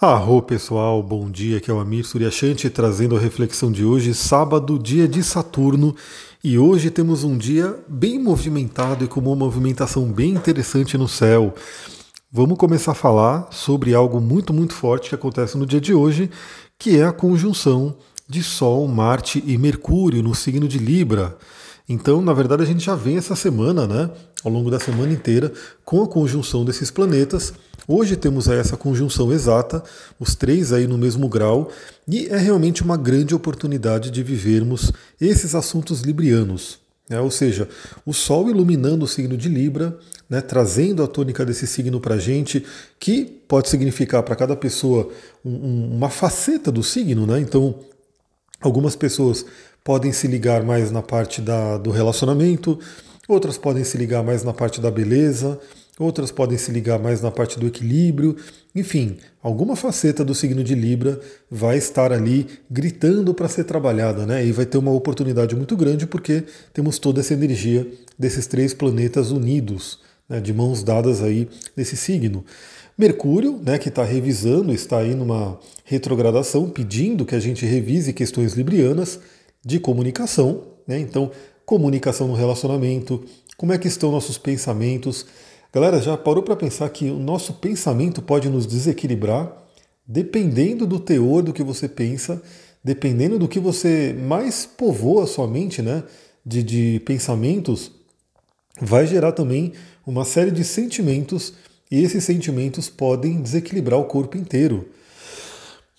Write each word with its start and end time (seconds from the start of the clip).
Arro 0.00 0.40
pessoal, 0.40 1.02
bom 1.02 1.28
dia, 1.28 1.56
aqui 1.58 1.72
é 1.72 1.74
o 1.74 1.80
Amir 1.80 2.06
Suryashanti 2.06 2.70
trazendo 2.70 3.16
a 3.16 3.18
reflexão 3.18 3.72
de 3.72 3.84
hoje, 3.84 4.14
sábado, 4.14 4.78
dia 4.78 5.08
de 5.08 5.24
Saturno, 5.24 5.92
e 6.44 6.56
hoje 6.56 6.88
temos 6.88 7.24
um 7.24 7.36
dia 7.36 7.76
bem 7.88 8.16
movimentado 8.16 9.04
e 9.04 9.08
com 9.08 9.18
uma 9.18 9.34
movimentação 9.34 10.04
bem 10.04 10.34
interessante 10.34 10.96
no 10.96 11.08
céu. 11.08 11.52
Vamos 12.30 12.56
começar 12.58 12.92
a 12.92 12.94
falar 12.94 13.48
sobre 13.50 13.92
algo 13.92 14.20
muito, 14.20 14.52
muito 14.52 14.72
forte 14.72 15.08
que 15.08 15.16
acontece 15.16 15.58
no 15.58 15.66
dia 15.66 15.80
de 15.80 15.92
hoje, 15.92 16.30
que 16.78 16.96
é 16.96 17.02
a 17.02 17.12
conjunção 17.12 17.96
de 18.28 18.40
Sol, 18.40 18.86
Marte 18.86 19.42
e 19.44 19.58
Mercúrio 19.58 20.22
no 20.22 20.32
signo 20.32 20.68
de 20.68 20.78
Libra. 20.78 21.36
Então, 21.88 22.22
na 22.22 22.32
verdade, 22.32 22.62
a 22.62 22.66
gente 22.66 22.84
já 22.84 22.94
vem 22.94 23.16
essa 23.16 23.34
semana, 23.34 23.84
né, 23.84 24.08
ao 24.44 24.52
longo 24.52 24.70
da 24.70 24.78
semana 24.78 25.12
inteira, 25.12 25.52
com 25.84 26.04
a 26.04 26.06
conjunção 26.06 26.64
desses 26.64 26.88
planetas. 26.88 27.52
Hoje 27.90 28.16
temos 28.16 28.46
essa 28.48 28.76
conjunção 28.76 29.32
exata, 29.32 29.82
os 30.20 30.34
três 30.34 30.74
aí 30.74 30.86
no 30.86 30.98
mesmo 30.98 31.26
grau, 31.26 31.70
e 32.06 32.26
é 32.26 32.36
realmente 32.36 32.82
uma 32.82 32.98
grande 32.98 33.34
oportunidade 33.34 34.10
de 34.10 34.22
vivermos 34.22 34.92
esses 35.18 35.54
assuntos 35.54 36.02
librianos. 36.02 36.78
Né? 37.08 37.18
Ou 37.18 37.30
seja, 37.30 37.66
o 38.04 38.12
Sol 38.12 38.50
iluminando 38.50 39.06
o 39.06 39.08
signo 39.08 39.38
de 39.38 39.48
Libra, 39.48 39.98
né, 40.28 40.42
trazendo 40.42 41.02
a 41.02 41.06
tônica 41.06 41.46
desse 41.46 41.66
signo 41.66 41.98
para 41.98 42.16
a 42.16 42.18
gente, 42.18 42.62
que 43.00 43.24
pode 43.24 43.70
significar 43.70 44.22
para 44.22 44.36
cada 44.36 44.54
pessoa 44.54 45.08
um, 45.42 45.50
um, 45.50 45.96
uma 45.96 46.10
faceta 46.10 46.70
do 46.70 46.82
signo. 46.82 47.26
Né? 47.26 47.40
Então, 47.40 47.74
algumas 48.60 48.94
pessoas 48.96 49.46
podem 49.82 50.12
se 50.12 50.26
ligar 50.26 50.62
mais 50.62 50.90
na 50.90 51.00
parte 51.00 51.40
da, 51.40 51.78
do 51.78 51.90
relacionamento, 51.90 52.78
outras 53.26 53.56
podem 53.56 53.82
se 53.82 53.96
ligar 53.96 54.22
mais 54.22 54.44
na 54.44 54.52
parte 54.52 54.78
da 54.78 54.90
beleza, 54.90 55.58
outras 55.98 56.30
podem 56.30 56.56
se 56.56 56.70
ligar 56.70 56.98
mais 56.98 57.20
na 57.20 57.30
parte 57.30 57.58
do 57.58 57.66
equilíbrio. 57.66 58.36
Enfim, 58.74 59.16
alguma 59.42 59.74
faceta 59.74 60.24
do 60.24 60.34
signo 60.34 60.62
de 60.62 60.74
Libra 60.74 61.20
vai 61.50 61.76
estar 61.76 62.12
ali 62.12 62.46
gritando 62.70 63.34
para 63.34 63.48
ser 63.48 63.64
trabalhada, 63.64 64.24
né? 64.24 64.46
E 64.46 64.52
vai 64.52 64.64
ter 64.64 64.78
uma 64.78 64.92
oportunidade 64.92 65.56
muito 65.56 65.76
grande 65.76 66.06
porque 66.06 66.44
temos 66.72 66.98
toda 66.98 67.20
essa 67.20 67.34
energia 67.34 67.86
desses 68.18 68.46
três 68.46 68.72
planetas 68.72 69.30
unidos, 69.30 69.98
né, 70.28 70.40
de 70.40 70.52
mãos 70.52 70.82
dadas 70.82 71.22
aí 71.22 71.48
nesse 71.76 71.96
signo. 71.96 72.44
Mercúrio, 72.96 73.60
né, 73.64 73.78
que 73.78 73.88
está 73.88 74.04
revisando, 74.04 74.72
está 74.72 74.98
aí 74.98 75.14
numa 75.14 75.58
retrogradação, 75.84 76.68
pedindo 76.68 77.24
que 77.24 77.34
a 77.34 77.40
gente 77.40 77.64
revise 77.64 78.12
questões 78.12 78.54
librianas 78.54 79.20
de 79.64 79.78
comunicação, 79.78 80.64
né? 80.86 80.98
Então, 80.98 81.30
comunicação 81.64 82.28
no 82.28 82.34
relacionamento, 82.34 83.24
como 83.58 83.72
é 83.72 83.78
que 83.78 83.88
estão 83.88 84.10
nossos 84.10 84.38
pensamentos. 84.38 85.26
Galera, 85.72 86.00
já 86.00 86.16
parou 86.16 86.42
para 86.42 86.56
pensar 86.56 86.88
que 86.88 87.10
o 87.10 87.18
nosso 87.18 87.54
pensamento 87.54 88.22
pode 88.22 88.48
nos 88.48 88.66
desequilibrar 88.66 89.68
dependendo 90.08 90.86
do 90.86 90.98
teor 90.98 91.42
do 91.42 91.52
que 91.52 91.62
você 91.62 91.86
pensa, 91.86 92.42
dependendo 92.82 93.38
do 93.38 93.46
que 93.46 93.60
você 93.60 94.16
mais 94.18 94.64
povoa 94.64 95.24
a 95.24 95.26
sua 95.26 95.46
mente, 95.46 95.82
né? 95.82 96.02
De, 96.44 96.62
de 96.62 97.02
pensamentos, 97.04 97.90
vai 98.80 99.06
gerar 99.06 99.32
também 99.32 99.74
uma 100.06 100.24
série 100.24 100.50
de 100.50 100.64
sentimentos 100.64 101.52
e 101.90 102.02
esses 102.02 102.24
sentimentos 102.24 102.88
podem 102.88 103.42
desequilibrar 103.42 104.00
o 104.00 104.06
corpo 104.06 104.38
inteiro. 104.38 104.88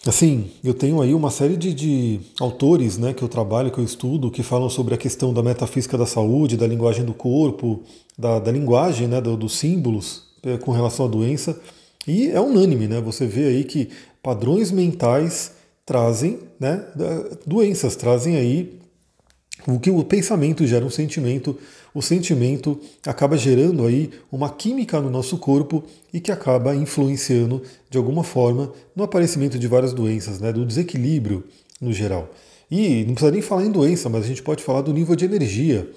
Assim, 0.07 0.49
eu 0.63 0.73
tenho 0.73 1.01
aí 1.01 1.13
uma 1.13 1.29
série 1.29 1.57
de, 1.57 1.73
de, 1.73 2.19
autores 2.39 2.97
né, 2.97 3.13
que 3.13 3.21
eu 3.21 3.27
trabalho, 3.27 3.69
que 3.69 3.79
eu 3.79 3.83
estudo, 3.83 4.31
que 4.31 4.41
falam 4.41 4.69
sobre 4.69 4.93
a 4.95 4.97
questão 4.97 5.33
da 5.33 5.43
metafísica 5.43 5.97
da 5.97 6.05
saúde, 6.05 6.55
da 6.55 6.65
linguagem 6.65 7.03
do 7.03 7.13
corpo, 7.13 7.81
da, 8.17 8.39
da 8.39 8.49
linguagem, 8.49 9.09
né, 9.09 9.19
do, 9.19 9.35
dos 9.35 9.57
símbolos 9.57 10.23
é, 10.41 10.57
com 10.57 10.71
relação 10.71 11.05
à 11.05 11.09
doença. 11.09 11.59
E 12.07 12.31
é 12.31 12.39
unânime, 12.39 12.87
né? 12.87 13.01
Você 13.01 13.25
vê 13.25 13.47
aí 13.47 13.63
que 13.65 13.89
padrões 14.23 14.71
mentais 14.71 15.51
trazem 15.85 16.39
né, 16.57 16.81
doenças, 17.45 17.95
trazem 17.97 18.37
aí 18.37 18.79
o 19.67 19.79
que 19.79 19.91
o 19.91 20.03
pensamento 20.03 20.65
gera 20.65 20.85
um 20.85 20.89
sentimento, 20.89 21.57
o 21.93 22.01
sentimento 22.01 22.79
acaba 23.05 23.37
gerando 23.37 23.85
aí 23.85 24.11
uma 24.31 24.49
química 24.49 24.99
no 25.01 25.09
nosso 25.09 25.37
corpo 25.37 25.83
e 26.13 26.19
que 26.19 26.31
acaba 26.31 26.75
influenciando 26.75 27.61
de 27.89 27.97
alguma 27.97 28.23
forma 28.23 28.71
no 28.95 29.03
aparecimento 29.03 29.57
de 29.57 29.67
várias 29.67 29.93
doenças, 29.93 30.39
né, 30.39 30.51
do 30.51 30.65
desequilíbrio 30.65 31.43
no 31.81 31.91
geral. 31.91 32.29
E 32.69 33.03
não 33.05 33.13
precisa 33.13 33.31
nem 33.31 33.41
falar 33.41 33.65
em 33.65 33.71
doença, 33.71 34.09
mas 34.09 34.25
a 34.25 34.27
gente 34.27 34.43
pode 34.43 34.63
falar 34.63 34.81
do 34.81 34.93
nível 34.93 35.15
de 35.15 35.25
energia. 35.25 35.89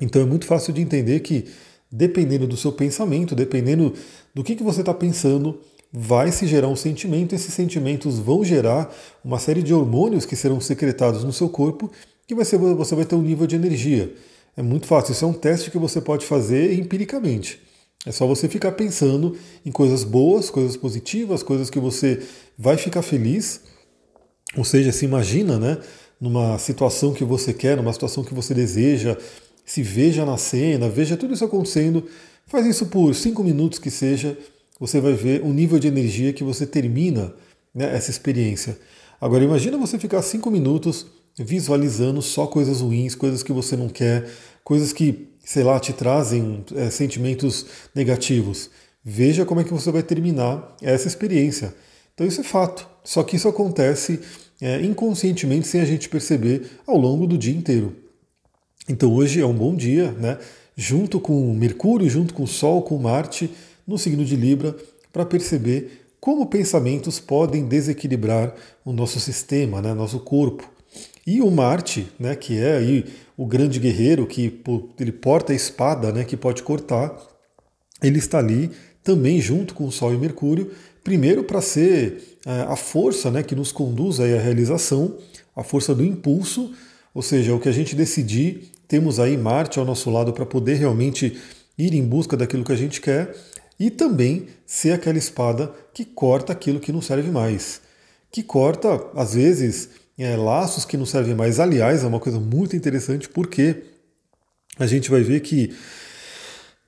Então 0.00 0.22
é 0.22 0.24
muito 0.24 0.46
fácil 0.46 0.72
de 0.72 0.80
entender 0.80 1.20
que 1.20 1.46
dependendo 1.90 2.46
do 2.46 2.56
seu 2.56 2.72
pensamento, 2.72 3.34
dependendo 3.34 3.94
do 4.34 4.44
que, 4.44 4.54
que 4.54 4.62
você 4.62 4.80
está 4.80 4.92
pensando, 4.92 5.60
vai 5.92 6.30
se 6.30 6.46
gerar 6.46 6.68
um 6.68 6.76
sentimento, 6.76 7.34
esses 7.34 7.54
sentimentos 7.54 8.18
vão 8.18 8.44
gerar 8.44 8.94
uma 9.24 9.38
série 9.38 9.62
de 9.62 9.72
hormônios 9.72 10.26
que 10.26 10.36
serão 10.36 10.60
secretados 10.60 11.24
no 11.24 11.32
seu 11.32 11.48
corpo 11.48 11.90
que 12.26 12.34
vai 12.34 12.44
ser, 12.44 12.58
você 12.58 12.94
vai 12.94 13.06
ter 13.06 13.14
um 13.14 13.22
nível 13.22 13.46
de 13.46 13.56
energia. 13.56 14.14
É 14.58 14.62
muito 14.62 14.88
fácil, 14.88 15.12
isso 15.12 15.24
é 15.24 15.28
um 15.28 15.32
teste 15.32 15.70
que 15.70 15.78
você 15.78 16.00
pode 16.00 16.26
fazer 16.26 16.76
empiricamente. 16.76 17.60
É 18.04 18.10
só 18.10 18.26
você 18.26 18.48
ficar 18.48 18.72
pensando 18.72 19.36
em 19.64 19.70
coisas 19.70 20.02
boas, 20.02 20.50
coisas 20.50 20.76
positivas, 20.76 21.44
coisas 21.44 21.70
que 21.70 21.78
você 21.78 22.26
vai 22.58 22.76
ficar 22.76 23.02
feliz. 23.02 23.60
Ou 24.56 24.64
seja, 24.64 24.90
se 24.90 25.04
imagina, 25.04 25.60
né, 25.60 25.78
numa 26.20 26.58
situação 26.58 27.14
que 27.14 27.22
você 27.22 27.54
quer, 27.54 27.76
numa 27.76 27.92
situação 27.92 28.24
que 28.24 28.34
você 28.34 28.52
deseja, 28.52 29.16
se 29.64 29.80
veja 29.80 30.24
na 30.26 30.36
cena, 30.36 30.88
veja 30.88 31.16
tudo 31.16 31.34
isso 31.34 31.44
acontecendo. 31.44 32.04
Faz 32.44 32.66
isso 32.66 32.86
por 32.86 33.14
cinco 33.14 33.44
minutos 33.44 33.78
que 33.78 33.92
seja, 33.92 34.36
você 34.80 35.00
vai 35.00 35.12
ver 35.12 35.40
o 35.42 35.52
nível 35.52 35.78
de 35.78 35.86
energia 35.86 36.32
que 36.32 36.42
você 36.42 36.66
termina 36.66 37.32
né, 37.72 37.94
essa 37.94 38.10
experiência. 38.10 38.76
Agora 39.20 39.44
imagina 39.44 39.78
você 39.78 40.00
ficar 40.00 40.20
cinco 40.22 40.50
minutos 40.50 41.06
visualizando 41.44 42.20
só 42.20 42.46
coisas 42.46 42.80
ruins, 42.80 43.14
coisas 43.14 43.42
que 43.42 43.52
você 43.52 43.76
não 43.76 43.88
quer, 43.88 44.28
coisas 44.64 44.92
que, 44.92 45.28
sei 45.44 45.62
lá, 45.62 45.78
te 45.80 45.92
trazem 45.92 46.64
é, 46.74 46.90
sentimentos 46.90 47.66
negativos. 47.94 48.70
Veja 49.04 49.44
como 49.44 49.60
é 49.60 49.64
que 49.64 49.72
você 49.72 49.90
vai 49.90 50.02
terminar 50.02 50.76
essa 50.82 51.08
experiência. 51.08 51.74
Então 52.14 52.26
isso 52.26 52.40
é 52.40 52.44
fato. 52.44 52.88
Só 53.04 53.22
que 53.22 53.36
isso 53.36 53.48
acontece 53.48 54.20
é, 54.60 54.80
inconscientemente 54.82 55.66
sem 55.66 55.80
a 55.80 55.84
gente 55.84 56.08
perceber 56.08 56.70
ao 56.86 56.96
longo 56.96 57.26
do 57.26 57.38
dia 57.38 57.54
inteiro. 57.54 57.96
Então 58.88 59.12
hoje 59.12 59.40
é 59.40 59.46
um 59.46 59.54
bom 59.54 59.74
dia, 59.74 60.12
né? 60.12 60.38
Junto 60.76 61.20
com 61.20 61.52
Mercúrio, 61.54 62.08
junto 62.08 62.34
com 62.34 62.44
o 62.44 62.46
Sol, 62.46 62.82
com 62.82 62.98
Marte, 62.98 63.50
no 63.86 63.96
signo 63.96 64.24
de 64.24 64.36
Libra, 64.36 64.76
para 65.12 65.24
perceber 65.24 66.06
como 66.20 66.46
pensamentos 66.46 67.20
podem 67.20 67.66
desequilibrar 67.66 68.54
o 68.84 68.92
nosso 68.92 69.20
sistema, 69.20 69.80
né, 69.80 69.94
nosso 69.94 70.20
corpo. 70.20 70.68
E 71.26 71.40
o 71.40 71.50
Marte, 71.50 72.08
né, 72.18 72.34
que 72.34 72.58
é 72.58 72.76
aí 72.76 73.04
o 73.38 73.46
grande 73.46 73.78
guerreiro 73.78 74.26
que 74.26 74.60
ele 74.98 75.12
porta 75.12 75.52
a 75.52 75.56
espada, 75.56 76.12
né, 76.12 76.24
que 76.24 76.36
pode 76.36 76.60
cortar, 76.64 77.16
ele 78.02 78.18
está 78.18 78.38
ali 78.38 78.72
também 79.04 79.40
junto 79.40 79.74
com 79.74 79.84
o 79.84 79.92
Sol 79.92 80.12
e 80.12 80.18
Mercúrio, 80.18 80.72
primeiro 81.04 81.44
para 81.44 81.60
ser 81.60 82.36
é, 82.44 82.62
a 82.62 82.74
força 82.74 83.30
né, 83.30 83.44
que 83.44 83.54
nos 83.54 83.70
conduz 83.70 84.18
à 84.18 84.24
realização, 84.24 85.16
a 85.54 85.62
força 85.62 85.94
do 85.94 86.04
impulso, 86.04 86.74
ou 87.14 87.22
seja, 87.22 87.54
o 87.54 87.60
que 87.60 87.68
a 87.68 87.72
gente 87.72 87.94
decidir, 87.94 88.72
temos 88.88 89.20
aí 89.20 89.36
Marte 89.36 89.78
ao 89.78 89.84
nosso 89.84 90.10
lado 90.10 90.32
para 90.32 90.44
poder 90.44 90.74
realmente 90.74 91.38
ir 91.78 91.94
em 91.94 92.04
busca 92.04 92.36
daquilo 92.36 92.64
que 92.64 92.72
a 92.72 92.76
gente 92.76 93.00
quer, 93.00 93.36
e 93.78 93.88
também 93.88 94.46
ser 94.66 94.90
aquela 94.90 95.16
espada 95.16 95.72
que 95.94 96.04
corta 96.04 96.52
aquilo 96.52 96.80
que 96.80 96.90
não 96.90 97.00
serve 97.00 97.30
mais, 97.30 97.80
que 98.32 98.42
corta, 98.42 99.00
às 99.14 99.34
vezes, 99.34 99.90
é, 100.18 100.36
laços 100.36 100.84
que 100.84 100.96
não 100.96 101.06
servem 101.06 101.34
mais. 101.34 101.60
Aliás, 101.60 102.02
é 102.02 102.06
uma 102.06 102.18
coisa 102.18 102.40
muito 102.40 102.74
interessante 102.74 103.28
porque 103.28 103.84
a 104.78 104.86
gente 104.86 105.10
vai 105.10 105.22
ver 105.22 105.40
que 105.40 105.72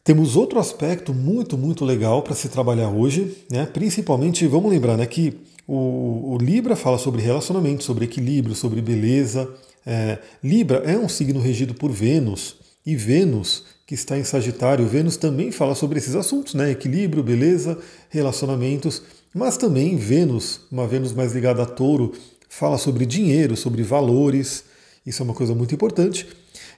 temos 0.02 0.34
outro 0.34 0.58
aspecto 0.58 1.14
muito, 1.14 1.56
muito 1.56 1.84
legal 1.84 2.22
para 2.22 2.34
se 2.34 2.48
trabalhar 2.48 2.88
hoje, 2.88 3.36
né? 3.50 3.66
principalmente, 3.66 4.46
vamos 4.46 4.70
lembrar 4.70 4.96
né, 4.96 5.06
que 5.06 5.36
o, 5.66 6.34
o 6.34 6.38
Libra 6.38 6.74
fala 6.74 6.98
sobre 6.98 7.22
relacionamento, 7.22 7.84
sobre 7.84 8.06
equilíbrio, 8.06 8.54
sobre 8.54 8.80
beleza. 8.80 9.48
É, 9.86 10.18
Libra 10.42 10.78
é 10.78 10.98
um 10.98 11.08
signo 11.08 11.38
regido 11.40 11.74
por 11.74 11.92
Vênus, 11.92 12.56
e 12.84 12.96
Vênus, 12.96 13.64
que 13.86 13.94
está 13.94 14.18
em 14.18 14.24
Sagitário, 14.24 14.86
Vênus 14.86 15.16
também 15.16 15.52
fala 15.52 15.74
sobre 15.74 15.98
esses 15.98 16.14
assuntos, 16.14 16.54
né? 16.54 16.70
equilíbrio, 16.70 17.22
beleza, 17.22 17.78
relacionamentos, 18.08 19.02
mas 19.34 19.56
também 19.56 19.96
Vênus, 19.96 20.62
uma 20.72 20.86
Vênus 20.86 21.12
mais 21.12 21.32
ligada 21.32 21.62
a 21.62 21.66
touro, 21.66 22.12
fala 22.50 22.76
sobre 22.76 23.06
dinheiro, 23.06 23.56
sobre 23.56 23.82
valores, 23.82 24.64
isso 25.06 25.22
é 25.22 25.24
uma 25.24 25.32
coisa 25.32 25.54
muito 25.54 25.72
importante. 25.72 26.26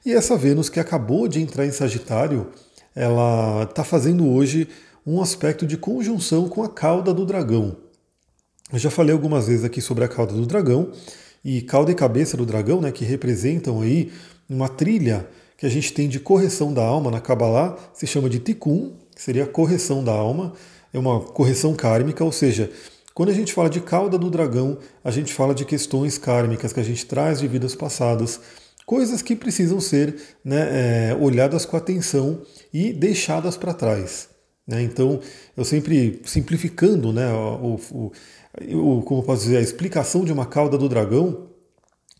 E 0.04 0.12
essa 0.12 0.36
Vênus 0.36 0.68
que 0.68 0.78
acabou 0.78 1.26
de 1.26 1.40
entrar 1.40 1.66
em 1.66 1.72
Sagitário, 1.72 2.48
ela 2.94 3.64
está 3.64 3.82
fazendo 3.82 4.28
hoje 4.28 4.68
um 5.04 5.20
aspecto 5.20 5.66
de 5.66 5.78
conjunção 5.78 6.46
com 6.46 6.62
a 6.62 6.68
cauda 6.68 7.12
do 7.12 7.24
dragão. 7.24 7.76
Eu 8.70 8.78
já 8.78 8.90
falei 8.90 9.12
algumas 9.12 9.48
vezes 9.48 9.64
aqui 9.64 9.80
sobre 9.80 10.04
a 10.04 10.08
cauda 10.08 10.34
do 10.34 10.46
dragão 10.46 10.92
e 11.42 11.62
cauda 11.62 11.90
e 11.90 11.94
cabeça 11.94 12.36
do 12.36 12.44
dragão, 12.44 12.80
né, 12.80 12.92
que 12.92 13.04
representam 13.04 13.80
aí 13.80 14.12
uma 14.48 14.68
trilha 14.68 15.26
que 15.56 15.64
a 15.64 15.70
gente 15.70 15.92
tem 15.92 16.06
de 16.06 16.20
correção 16.20 16.72
da 16.72 16.84
alma 16.84 17.10
na 17.10 17.20
Kabbalah, 17.20 17.76
se 17.94 18.06
chama 18.06 18.28
de 18.28 18.38
Tikkun, 18.38 18.92
que 19.14 19.22
seria 19.22 19.44
a 19.44 19.46
correção 19.46 20.04
da 20.04 20.12
alma, 20.12 20.52
é 20.92 20.98
uma 20.98 21.20
correção 21.20 21.74
kármica, 21.74 22.22
ou 22.22 22.32
seja, 22.32 22.70
Quando 23.14 23.28
a 23.28 23.34
gente 23.34 23.52
fala 23.52 23.68
de 23.68 23.80
cauda 23.80 24.18
do 24.18 24.30
dragão, 24.30 24.78
a 25.04 25.10
gente 25.10 25.32
fala 25.32 25.54
de 25.54 25.64
questões 25.64 26.16
kármicas 26.16 26.72
que 26.72 26.80
a 26.80 26.84
gente 26.84 27.04
traz 27.04 27.40
de 27.40 27.48
vidas 27.48 27.74
passadas, 27.74 28.40
coisas 28.86 29.20
que 29.22 29.36
precisam 29.36 29.80
ser 29.80 30.16
né, 30.44 31.10
é, 31.10 31.14
olhadas 31.14 31.64
com 31.64 31.76
atenção 31.76 32.40
e 32.72 32.92
deixadas 32.92 33.56
para 33.56 33.74
trás. 33.74 34.28
Né? 34.66 34.82
Então, 34.82 35.20
eu 35.56 35.64
sempre 35.64 36.20
simplificando 36.24 37.12
né, 37.12 37.30
o, 37.32 37.78
o, 37.90 38.12
o, 38.98 39.02
como 39.02 39.22
posso 39.22 39.42
dizer, 39.42 39.58
a 39.58 39.62
explicação 39.62 40.24
de 40.24 40.32
uma 40.32 40.46
cauda 40.46 40.78
do 40.78 40.88
dragão, 40.88 41.48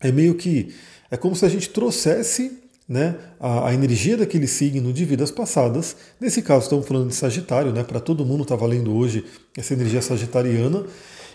é 0.01 0.11
meio 0.11 0.35
que 0.35 0.73
é 1.09 1.17
como 1.17 1.35
se 1.35 1.45
a 1.45 1.49
gente 1.49 1.69
trouxesse 1.69 2.62
né, 2.87 3.15
a, 3.39 3.69
a, 3.69 3.73
energia 3.73 4.17
daquele 4.17 4.47
signo 4.47 4.91
de 4.91 5.05
vidas 5.05 5.31
passadas. 5.31 5.95
Nesse 6.19 6.41
caso, 6.41 6.63
estamos 6.63 6.87
falando 6.87 7.07
de 7.07 7.15
Sagitário, 7.15 7.71
né, 7.71 7.83
para 7.83 7.99
todo 7.99 8.25
mundo 8.25 8.43
está 8.43 8.55
valendo 8.55 8.95
hoje 8.95 9.25
essa 9.57 9.73
energia 9.73 10.01
sagitariana. 10.01 10.83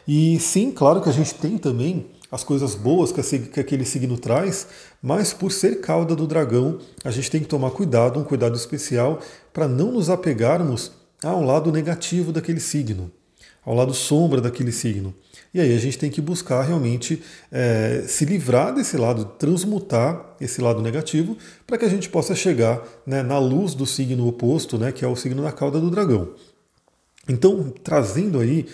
E 0.07 0.39
sim, 0.41 0.71
claro 0.71 1.01
que 1.01 1.09
a 1.09 1.13
gente 1.13 1.35
tem 1.35 1.59
também 1.59 2.07
as 2.31 2.45
coisas 2.45 2.75
boas 2.75 3.11
que, 3.11 3.21
a, 3.21 3.25
que 3.25 3.61
aquele 3.61 3.85
signo 3.85 4.19
traz, 4.19 4.67
mas 5.03 5.33
por 5.33 5.51
ser 5.51 5.81
cauda 5.81 6.15
do 6.15 6.27
dragão, 6.27 6.79
a 7.05 7.11
gente 7.11 7.31
tem 7.31 7.41
que 7.41 7.47
tomar 7.47 7.71
cuidado, 7.71 8.21
um 8.21 8.25
cuidado 8.25 8.57
especial, 8.57 9.21
para 9.53 9.67
não 9.67 9.93
nos 9.93 10.11
apegarmos 10.11 10.93
ao 11.23 11.43
lado 11.43 11.73
negativo 11.73 12.33
daquele 12.33 12.61
signo, 12.61 13.11
ao 13.65 13.75
lado 13.75 13.95
sombra 13.95 14.41
daquele 14.41 14.73
signo. 14.73 15.15
E 15.53 15.61
aí 15.61 15.75
a 15.75 15.79
gente 15.79 15.99
tem 15.99 16.11
que 16.11 16.21
buscar 16.21 16.63
realmente 16.63 17.23
é, 17.51 18.05
se 18.07 18.25
livrar 18.25 18.75
desse 18.75 18.97
lado, 18.97 19.25
transmutar 19.25 20.37
esse 20.41 20.61
lado 20.61 20.83
negativo, 20.83 21.37
para 21.67 21.79
que 21.79 21.85
a 21.85 21.89
gente 21.89 22.09
possa 22.09 22.35
chegar 22.35 22.83
né, 23.07 23.23
na 23.23 23.39
luz 23.39 23.75
do 23.75 23.87
signo 23.87 24.27
oposto, 24.27 24.77
né, 24.79 24.93
que 24.93 25.05
é 25.05 25.09
o 25.09 25.17
signo 25.17 25.43
da 25.43 25.53
cauda 25.53 25.81
do 25.81 25.91
dragão. 25.91 26.31
Então, 27.29 27.73
trazendo 27.83 28.41
aí 28.41 28.67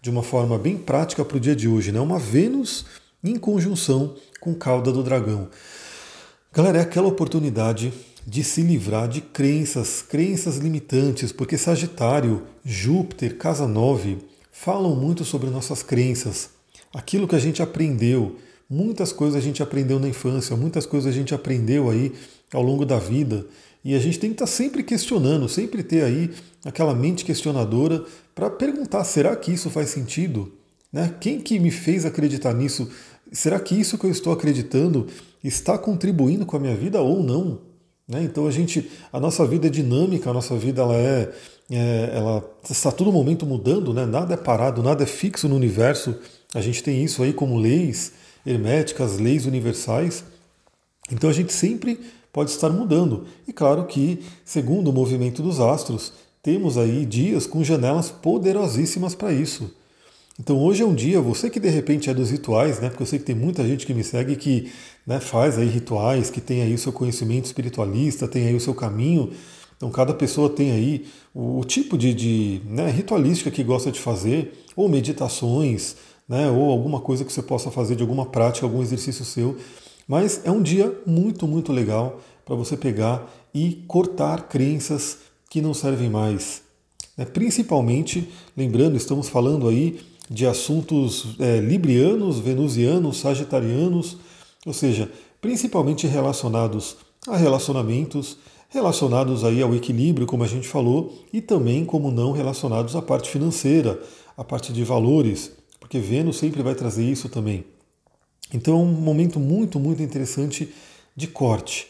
de 0.00 0.10
uma 0.10 0.22
forma 0.22 0.58
bem 0.58 0.76
prática 0.76 1.24
para 1.24 1.36
o 1.36 1.40
dia 1.40 1.54
de 1.54 1.68
hoje, 1.68 1.92
né, 1.92 2.00
uma 2.00 2.18
Vênus 2.18 2.86
em 3.22 3.36
conjunção 3.36 4.14
com 4.40 4.54
cauda 4.54 4.90
do 4.90 5.02
dragão. 5.02 5.48
Galera, 6.52 6.78
é 6.78 6.82
aquela 6.82 7.06
oportunidade 7.06 7.92
de 8.26 8.42
se 8.42 8.62
livrar 8.62 9.08
de 9.08 9.20
crenças, 9.20 10.02
crenças 10.02 10.56
limitantes, 10.56 11.32
porque 11.32 11.56
Sagitário, 11.56 12.42
Júpiter, 12.64 13.36
Casa 13.36 13.66
9, 13.66 14.18
falam 14.60 14.94
muito 14.94 15.24
sobre 15.24 15.48
nossas 15.48 15.82
crenças, 15.82 16.50
aquilo 16.92 17.26
que 17.26 17.34
a 17.34 17.38
gente 17.38 17.62
aprendeu. 17.62 18.36
Muitas 18.68 19.10
coisas 19.10 19.34
a 19.34 19.40
gente 19.40 19.62
aprendeu 19.62 19.98
na 19.98 20.06
infância, 20.06 20.54
muitas 20.54 20.84
coisas 20.84 21.10
a 21.10 21.16
gente 21.16 21.34
aprendeu 21.34 21.88
aí 21.88 22.12
ao 22.52 22.60
longo 22.60 22.84
da 22.84 22.98
vida. 22.98 23.46
E 23.82 23.94
a 23.94 23.98
gente 23.98 24.18
tem 24.18 24.28
que 24.28 24.34
estar 24.34 24.46
sempre 24.46 24.82
questionando, 24.82 25.48
sempre 25.48 25.82
ter 25.82 26.04
aí 26.04 26.30
aquela 26.62 26.94
mente 26.94 27.24
questionadora 27.24 28.04
para 28.34 28.50
perguntar: 28.50 29.02
será 29.04 29.34
que 29.34 29.50
isso 29.50 29.70
faz 29.70 29.88
sentido? 29.88 30.52
Né? 30.92 31.14
Quem 31.18 31.40
que 31.40 31.58
me 31.58 31.70
fez 31.70 32.04
acreditar 32.04 32.52
nisso? 32.52 32.86
Será 33.32 33.58
que 33.58 33.74
isso 33.74 33.96
que 33.96 34.04
eu 34.04 34.10
estou 34.10 34.30
acreditando 34.30 35.06
está 35.42 35.78
contribuindo 35.78 36.44
com 36.44 36.58
a 36.58 36.60
minha 36.60 36.76
vida 36.76 37.00
ou 37.00 37.22
não? 37.22 37.69
Né? 38.10 38.24
Então 38.24 38.46
a 38.46 38.50
gente, 38.50 38.90
a 39.12 39.20
nossa 39.20 39.46
vida 39.46 39.68
é 39.68 39.70
dinâmica, 39.70 40.28
a 40.28 40.34
nossa 40.34 40.56
vida 40.56 40.82
ela 40.82 40.96
é 40.96 41.32
é, 41.70 42.10
ela 42.14 42.44
está 42.68 42.90
todo 42.90 43.12
momento 43.12 43.46
mudando, 43.46 43.94
né? 43.94 44.04
nada 44.04 44.34
é 44.34 44.36
parado, 44.36 44.82
nada 44.82 45.04
é 45.04 45.06
fixo 45.06 45.48
no 45.48 45.54
universo. 45.54 46.16
A 46.52 46.60
gente 46.60 46.82
tem 46.82 47.04
isso 47.04 47.22
aí 47.22 47.32
como 47.32 47.56
leis 47.56 48.12
herméticas, 48.44 49.18
leis 49.18 49.46
universais. 49.46 50.24
Então 51.12 51.30
a 51.30 51.32
gente 51.32 51.52
sempre 51.52 52.00
pode 52.32 52.50
estar 52.50 52.70
mudando. 52.70 53.26
E 53.46 53.52
claro 53.52 53.84
que, 53.84 54.20
segundo 54.44 54.88
o 54.88 54.92
movimento 54.92 55.42
dos 55.42 55.60
astros, 55.60 56.12
temos 56.42 56.76
aí 56.76 57.06
dias 57.06 57.46
com 57.46 57.62
janelas 57.62 58.10
poderosíssimas 58.10 59.14
para 59.14 59.32
isso. 59.32 59.72
Então 60.40 60.56
hoje 60.58 60.82
é 60.82 60.86
um 60.86 60.94
dia, 60.94 61.20
você 61.20 61.50
que 61.50 61.60
de 61.60 61.68
repente 61.68 62.08
é 62.08 62.14
dos 62.14 62.30
rituais, 62.30 62.80
né? 62.80 62.88
Porque 62.88 63.02
eu 63.02 63.06
sei 63.06 63.18
que 63.18 63.26
tem 63.26 63.34
muita 63.34 63.62
gente 63.64 63.86
que 63.86 63.92
me 63.92 64.02
segue 64.02 64.36
que 64.36 64.72
né, 65.06 65.20
faz 65.20 65.58
aí 65.58 65.66
rituais, 65.66 66.30
que 66.30 66.40
tem 66.40 66.62
aí 66.62 66.74
o 66.74 66.78
seu 66.78 66.92
conhecimento 66.92 67.46
espiritualista, 67.46 68.28
tem 68.28 68.46
aí 68.46 68.54
o 68.54 68.60
seu 68.60 68.74
caminho. 68.74 69.30
Então 69.76 69.90
cada 69.90 70.12
pessoa 70.12 70.48
tem 70.48 70.72
aí 70.72 71.06
o, 71.34 71.58
o 71.60 71.64
tipo 71.64 71.96
de, 71.96 72.12
de 72.12 72.60
né, 72.66 72.90
ritualística 72.90 73.50
que 73.50 73.64
gosta 73.64 73.90
de 73.90 73.98
fazer, 73.98 74.64
ou 74.76 74.88
meditações, 74.88 75.96
né, 76.28 76.50
ou 76.50 76.70
alguma 76.70 77.00
coisa 77.00 77.24
que 77.24 77.32
você 77.32 77.42
possa 77.42 77.70
fazer 77.70 77.96
de 77.96 78.02
alguma 78.02 78.26
prática, 78.26 78.66
algum 78.66 78.82
exercício 78.82 79.24
seu. 79.24 79.56
Mas 80.06 80.42
é 80.44 80.50
um 80.50 80.62
dia 80.62 80.94
muito, 81.06 81.46
muito 81.46 81.72
legal 81.72 82.20
para 82.44 82.54
você 82.54 82.76
pegar 82.76 83.30
e 83.54 83.84
cortar 83.86 84.48
crenças 84.48 85.18
que 85.48 85.60
não 85.60 85.74
servem 85.74 86.10
mais. 86.10 86.62
Né? 87.16 87.24
Principalmente, 87.24 88.28
lembrando, 88.56 88.96
estamos 88.96 89.28
falando 89.28 89.68
aí 89.68 90.00
de 90.28 90.46
assuntos 90.46 91.36
é, 91.40 91.58
librianos, 91.58 92.38
venusianos, 92.38 93.18
sagitarianos, 93.18 94.16
ou 94.70 94.74
seja, 94.74 95.10
principalmente 95.40 96.06
relacionados 96.06 96.96
a 97.26 97.36
relacionamentos, 97.36 98.38
relacionados 98.68 99.44
aí 99.44 99.60
ao 99.60 99.74
equilíbrio, 99.74 100.28
como 100.28 100.44
a 100.44 100.46
gente 100.46 100.68
falou, 100.68 101.12
e 101.32 101.40
também, 101.40 101.84
como 101.84 102.12
não, 102.12 102.30
relacionados 102.30 102.94
à 102.94 103.02
parte 103.02 103.28
financeira, 103.28 104.00
à 104.36 104.44
parte 104.44 104.72
de 104.72 104.84
valores, 104.84 105.50
porque 105.80 105.98
Vênus 105.98 106.38
sempre 106.38 106.62
vai 106.62 106.76
trazer 106.76 107.04
isso 107.04 107.28
também. 107.28 107.64
Então 108.54 108.74
é 108.74 108.76
um 108.76 108.86
momento 108.86 109.40
muito, 109.40 109.80
muito 109.80 110.02
interessante 110.02 110.72
de 111.16 111.26
corte. 111.26 111.88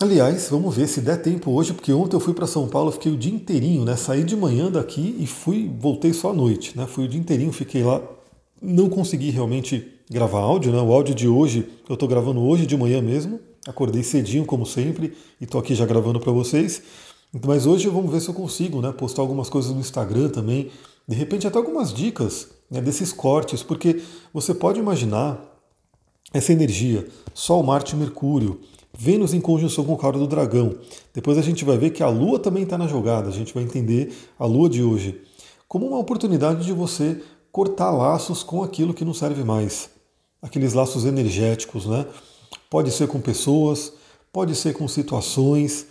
Aliás, 0.00 0.48
vamos 0.48 0.76
ver 0.76 0.86
se 0.86 1.00
der 1.00 1.20
tempo 1.20 1.50
hoje, 1.50 1.74
porque 1.74 1.92
ontem 1.92 2.14
eu 2.14 2.20
fui 2.20 2.32
para 2.32 2.46
São 2.46 2.68
Paulo, 2.68 2.92
fiquei 2.92 3.10
o 3.10 3.16
dia 3.16 3.34
inteirinho, 3.34 3.84
né? 3.84 3.96
Saí 3.96 4.22
de 4.22 4.36
manhã 4.36 4.70
daqui 4.70 5.16
e 5.18 5.26
fui, 5.26 5.68
voltei 5.80 6.12
só 6.12 6.30
à 6.30 6.32
noite, 6.32 6.78
né? 6.78 6.86
Fui 6.86 7.06
o 7.06 7.08
dia 7.08 7.20
inteirinho, 7.20 7.52
fiquei 7.52 7.82
lá, 7.82 8.00
não 8.62 8.88
consegui 8.88 9.30
realmente 9.30 9.97
gravar 10.10 10.40
áudio, 10.40 10.72
né? 10.72 10.80
O 10.80 10.92
áudio 10.92 11.14
de 11.14 11.28
hoje 11.28 11.68
eu 11.88 11.94
estou 11.94 12.08
gravando 12.08 12.40
hoje 12.40 12.66
de 12.66 12.76
manhã 12.76 13.00
mesmo, 13.00 13.40
Acordei 13.68 14.02
cedinho, 14.02 14.46
como 14.46 14.64
sempre, 14.64 15.12
e 15.38 15.44
estou 15.44 15.60
aqui 15.60 15.74
já 15.74 15.84
gravando 15.84 16.18
para 16.18 16.32
vocês. 16.32 16.82
Mas 17.44 17.66
hoje 17.66 17.86
vamos 17.88 18.10
ver 18.10 18.20
se 18.20 18.28
eu 18.28 18.34
consigo 18.34 18.80
né, 18.80 18.90
postar 18.92 19.20
algumas 19.20 19.50
coisas 19.50 19.70
no 19.70 19.80
Instagram 19.80 20.30
também. 20.30 20.70
De 21.06 21.14
repente, 21.14 21.46
até 21.46 21.58
algumas 21.58 21.92
dicas 21.92 22.48
né, 22.70 22.80
desses 22.80 23.12
cortes, 23.12 23.62
porque 23.62 24.00
você 24.32 24.54
pode 24.54 24.80
imaginar 24.80 25.38
essa 26.32 26.50
energia: 26.50 27.06
Sol, 27.34 27.62
Marte 27.62 27.94
e 27.94 27.98
Mercúrio, 27.98 28.58
Vênus 28.96 29.34
em 29.34 29.40
conjunção 29.40 29.84
com 29.84 29.92
o 29.92 29.98
cara 29.98 30.16
do 30.16 30.26
dragão. 30.26 30.76
Depois 31.12 31.36
a 31.36 31.42
gente 31.42 31.62
vai 31.62 31.76
ver 31.76 31.90
que 31.90 32.02
a 32.02 32.08
Lua 32.08 32.38
também 32.38 32.62
está 32.62 32.78
na 32.78 32.86
jogada, 32.86 33.28
a 33.28 33.32
gente 33.32 33.52
vai 33.52 33.64
entender 33.64 34.14
a 34.38 34.46
Lua 34.46 34.70
de 34.70 34.82
hoje 34.82 35.20
como 35.68 35.86
uma 35.86 35.98
oportunidade 35.98 36.64
de 36.64 36.72
você 36.72 37.20
cortar 37.52 37.90
laços 37.90 38.42
com 38.42 38.62
aquilo 38.62 38.94
que 38.94 39.04
não 39.04 39.12
serve 39.12 39.44
mais. 39.44 39.97
Aqueles 40.40 40.72
laços 40.72 41.04
energéticos, 41.04 41.86
né? 41.86 42.06
Pode 42.70 42.90
ser 42.90 43.08
com 43.08 43.20
pessoas, 43.20 43.92
pode 44.32 44.54
ser 44.54 44.74
com 44.74 44.86
situações. 44.86 45.86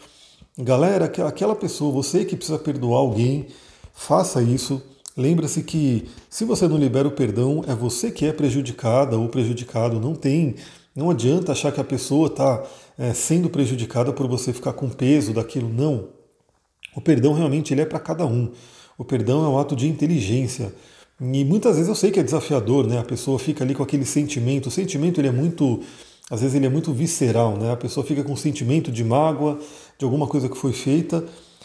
Galera, 0.57 1.05
aquela 1.05 1.55
pessoa, 1.55 1.91
você 1.91 2.23
que 2.23 2.35
precisa 2.35 2.57
perdoar 2.57 2.99
alguém, 2.99 3.47
faça 3.93 4.41
isso. 4.41 4.81
Lembra-se 5.15 5.63
que 5.63 6.07
se 6.29 6.45
você 6.45 6.67
não 6.67 6.77
libera 6.77 7.07
o 7.07 7.11
perdão, 7.11 7.63
é 7.67 7.73
você 7.73 8.11
que 8.11 8.25
é 8.25 8.31
prejudicada 8.31 9.17
ou 9.17 9.27
prejudicado. 9.29 9.99
Não 9.99 10.13
tem, 10.13 10.55
não 10.95 11.09
adianta 11.09 11.51
achar 11.51 11.71
que 11.71 11.81
a 11.81 11.83
pessoa 11.83 12.27
está 12.27 12.63
é, 12.97 13.13
sendo 13.13 13.49
prejudicada 13.49 14.13
por 14.13 14.27
você 14.27 14.53
ficar 14.53 14.73
com 14.73 14.87
peso 14.89 15.33
daquilo. 15.33 15.69
Não. 15.69 16.09
O 16.95 17.01
perdão 17.01 17.33
realmente 17.33 17.73
ele 17.73 17.81
é 17.81 17.85
para 17.85 17.99
cada 17.99 18.25
um. 18.25 18.51
O 18.97 19.03
perdão 19.03 19.43
é 19.43 19.47
um 19.47 19.57
ato 19.57 19.75
de 19.75 19.87
inteligência. 19.87 20.73
E 21.19 21.43
muitas 21.43 21.75
vezes 21.75 21.89
eu 21.89 21.95
sei 21.95 22.11
que 22.11 22.19
é 22.19 22.23
desafiador, 22.23 22.85
né? 22.85 22.99
A 22.99 23.03
pessoa 23.03 23.39
fica 23.39 23.63
ali 23.63 23.73
com 23.73 23.83
aquele 23.83 24.05
sentimento. 24.05 24.67
O 24.67 24.71
sentimento 24.71 25.19
ele 25.19 25.27
é 25.27 25.31
muito 25.31 25.81
às 26.29 26.41
vezes 26.41 26.55
ele 26.55 26.65
é 26.65 26.69
muito 26.69 26.91
visceral, 26.91 27.57
né? 27.57 27.71
A 27.71 27.77
pessoa 27.77 28.05
fica 28.05 28.23
com 28.23 28.33
um 28.33 28.37
sentimento 28.37 28.91
de 28.91 29.03
mágoa, 29.03 29.59
de 29.97 30.03
alguma 30.03 30.27
coisa 30.27 30.49
que 30.49 30.57
foi 30.57 30.73
feita, 30.73 31.23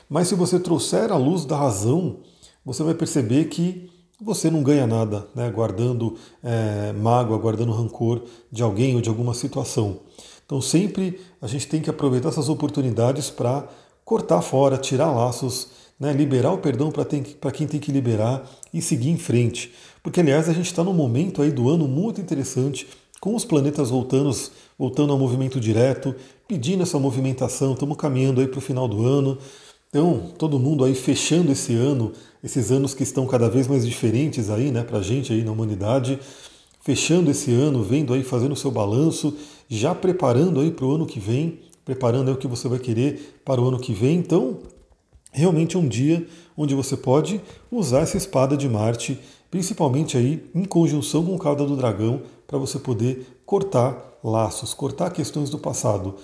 mas 0.09 0.29
se 0.29 0.35
você 0.35 0.59
trouxer 0.59 1.11
a 1.11 1.17
luz 1.17 1.45
da 1.45 1.57
razão, 1.57 2.19
você 2.65 2.83
vai 2.83 2.95
perceber 2.95 3.47
que 3.47 3.91
você 4.21 4.51
não 4.51 4.63
ganha 4.63 4.87
nada, 4.87 5.27
né? 5.35 5.51
Guardando 5.51 6.17
é, 6.45 6.93
mágoa, 6.93 7.37
guardando 7.39 7.73
rancor 7.73 8.23
de 8.53 8.63
alguém 8.63 8.95
ou 8.95 9.01
de 9.01 9.09
alguma 9.09 9.35
situação. 9.35 10.01
Então 10.47 10.61
sempre 10.61 11.21
a 11.41 11.47
gente 11.49 11.67
tem 11.67 11.81
que 11.81 11.91
aproveitar 11.91 12.29
essas 12.29 12.49
oportunidades 12.49 13.31
para 13.31 13.69
cortar 14.05 14.43
fora, 14.43 14.79
tirar 14.79 15.11
laços, 15.11 15.69
né? 16.03 16.13
liberar 16.13 16.51
o 16.51 16.59
perdão 16.59 16.91
para 16.91 17.53
quem 17.53 17.67
tem 17.69 17.79
que 17.79 17.93
liberar 17.93 18.43
e 18.75 18.83
seguir 18.83 19.09
em 19.09 19.17
frente. 19.17 19.73
Porque 20.03 20.19
aliás 20.19 20.49
a 20.49 20.53
gente 20.53 20.67
está 20.67 20.83
num 20.83 20.93
momento 20.93 21.41
aí 21.41 21.53
do 21.53 21.71
ano 21.71 21.87
muito 21.87 22.21
interessante 22.21 22.89
com 23.21 23.37
os 23.37 23.45
planetas 23.45 23.91
voltando, 23.91 24.37
voltando 24.77 25.13
ao 25.13 25.19
movimento 25.19 25.61
direto, 25.61 26.13
pedindo 26.49 26.83
essa 26.83 26.99
movimentação, 26.99 27.75
estamos 27.75 27.97
caminhando 27.97 28.41
aí 28.41 28.49
para 28.49 28.59
o 28.59 28.61
final 28.61 28.89
do 28.89 29.07
ano. 29.07 29.39
Então, 29.89 30.33
todo 30.37 30.59
mundo 30.59 30.85
aí 30.85 30.93
fechando 30.93 31.53
esse 31.53 31.73
ano, 31.77 32.11
esses 32.43 32.73
anos 32.73 32.95
que 32.95 33.05
estão 33.05 33.25
cada 33.25 33.49
vez 33.49 33.69
mais 33.69 33.87
diferentes 33.87 34.51
aí, 34.51 34.73
né, 34.73 34.83
para 34.83 34.99
a 34.99 35.03
gente 35.03 35.33
aí 35.33 35.45
na 35.45 35.53
humanidade, 35.53 36.19
fechando 36.81 37.31
esse 37.31 37.53
ano, 37.53 37.81
vendo 37.81 38.13
aí, 38.13 38.25
fazendo 38.25 38.55
o 38.55 38.57
seu 38.57 38.73
balanço, 38.73 39.37
já 39.69 39.95
preparando 39.95 40.59
aí 40.59 40.73
para 40.73 40.85
o 40.85 40.97
ano 40.97 41.07
que 41.07 41.21
vem, 41.21 41.61
preparando 41.85 42.27
aí 42.27 42.35
o 42.35 42.39
que 42.39 42.49
você 42.49 42.67
vai 42.67 42.81
querer 42.81 43.39
para 43.45 43.61
o 43.61 43.69
ano 43.69 43.79
que 43.79 43.95
vem. 43.95 44.17
Então, 44.17 44.59
realmente 45.33 45.77
é 45.77 45.79
um 45.79 45.89
dia 45.89 46.27
onde 46.57 46.75
você 46.75 46.97
pode 46.97 47.41
usar 47.71 48.01
essa 48.01 48.17
espada 48.17 48.57
de 48.57 48.69
Marte 48.69 49.19
principalmente 49.53 50.17
aí 50.17 50.43
em 50.55 50.65
conjunção 50.65 51.27
com 51.27 51.35
o 51.35 51.39
cauda 51.39 51.67
do 51.67 51.77
dragão, 51.77 52.23
para 52.47 52.57
você 52.57 52.79
poder 52.79 53.43
cortar 53.45 54.19
laços, 54.25 54.73
cortar 54.73 55.11
questões 55.11 55.51
do 55.51 55.59
passado. 55.59 56.15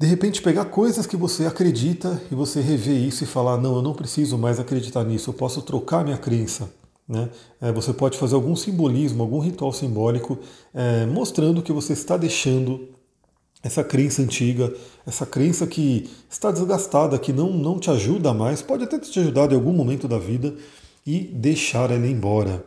De 0.00 0.06
repente 0.06 0.40
pegar 0.40 0.64
coisas 0.64 1.06
que 1.06 1.18
você 1.18 1.44
acredita 1.44 2.18
e 2.32 2.34
você 2.34 2.62
rever 2.62 2.96
isso 2.96 3.24
e 3.24 3.26
falar, 3.26 3.58
não, 3.58 3.76
eu 3.76 3.82
não 3.82 3.92
preciso 3.92 4.38
mais 4.38 4.58
acreditar 4.58 5.04
nisso, 5.04 5.28
eu 5.28 5.34
posso 5.34 5.60
trocar 5.60 6.02
minha 6.02 6.16
crença. 6.16 6.70
Né? 7.06 7.28
É, 7.60 7.70
você 7.72 7.92
pode 7.92 8.16
fazer 8.16 8.36
algum 8.36 8.56
simbolismo, 8.56 9.22
algum 9.22 9.38
ritual 9.38 9.72
simbólico, 9.72 10.38
é, 10.72 11.04
mostrando 11.04 11.62
que 11.62 11.72
você 11.72 11.92
está 11.92 12.16
deixando 12.16 12.88
essa 13.62 13.82
crença 13.82 14.22
antiga, 14.22 14.72
essa 15.06 15.26
crença 15.26 15.66
que 15.66 16.08
está 16.30 16.50
desgastada, 16.50 17.18
que 17.18 17.32
não, 17.32 17.52
não 17.52 17.78
te 17.78 17.90
ajuda 17.90 18.32
mais, 18.32 18.62
pode 18.62 18.84
até 18.84 18.98
te 18.98 19.18
ajudado 19.18 19.54
em 19.54 19.56
algum 19.58 19.72
momento 19.72 20.06
da 20.06 20.18
vida, 20.18 20.54
e 21.08 21.20
deixar 21.20 21.90
ela 21.90 22.06
embora. 22.06 22.62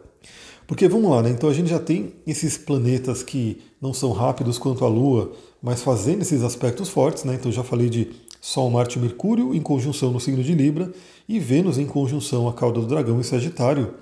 Porque 0.65 0.87
vamos 0.87 1.11
lá, 1.11 1.21
né? 1.21 1.29
Então 1.29 1.47
a 1.47 1.53
gente 1.53 1.69
já 1.69 1.77
tem 1.77 2.13
esses 2.25 2.57
planetas 2.57 3.21
que 3.21 3.61
não 3.79 3.93
são 3.93 4.11
rápidos 4.11 4.57
quanto 4.57 4.83
a 4.83 4.87
Lua, 4.87 5.31
mas 5.61 5.83
fazendo 5.83 6.23
esses 6.23 6.41
aspectos 6.41 6.89
fortes, 6.89 7.23
né? 7.23 7.35
Então 7.35 7.51
já 7.51 7.63
falei 7.63 7.87
de 7.87 8.09
Sol, 8.41 8.67
Marte 8.71 8.97
e 8.97 9.01
Mercúrio 9.01 9.53
em 9.53 9.61
conjunção 9.61 10.11
no 10.11 10.19
signo 10.19 10.43
de 10.43 10.55
Libra 10.55 10.91
e 11.29 11.39
Vênus 11.39 11.77
em 11.77 11.85
conjunção 11.85 12.49
a 12.49 12.53
cauda 12.53 12.79
do 12.79 12.87
dragão 12.87 13.19
em 13.19 13.23
Sagitário. 13.23 13.93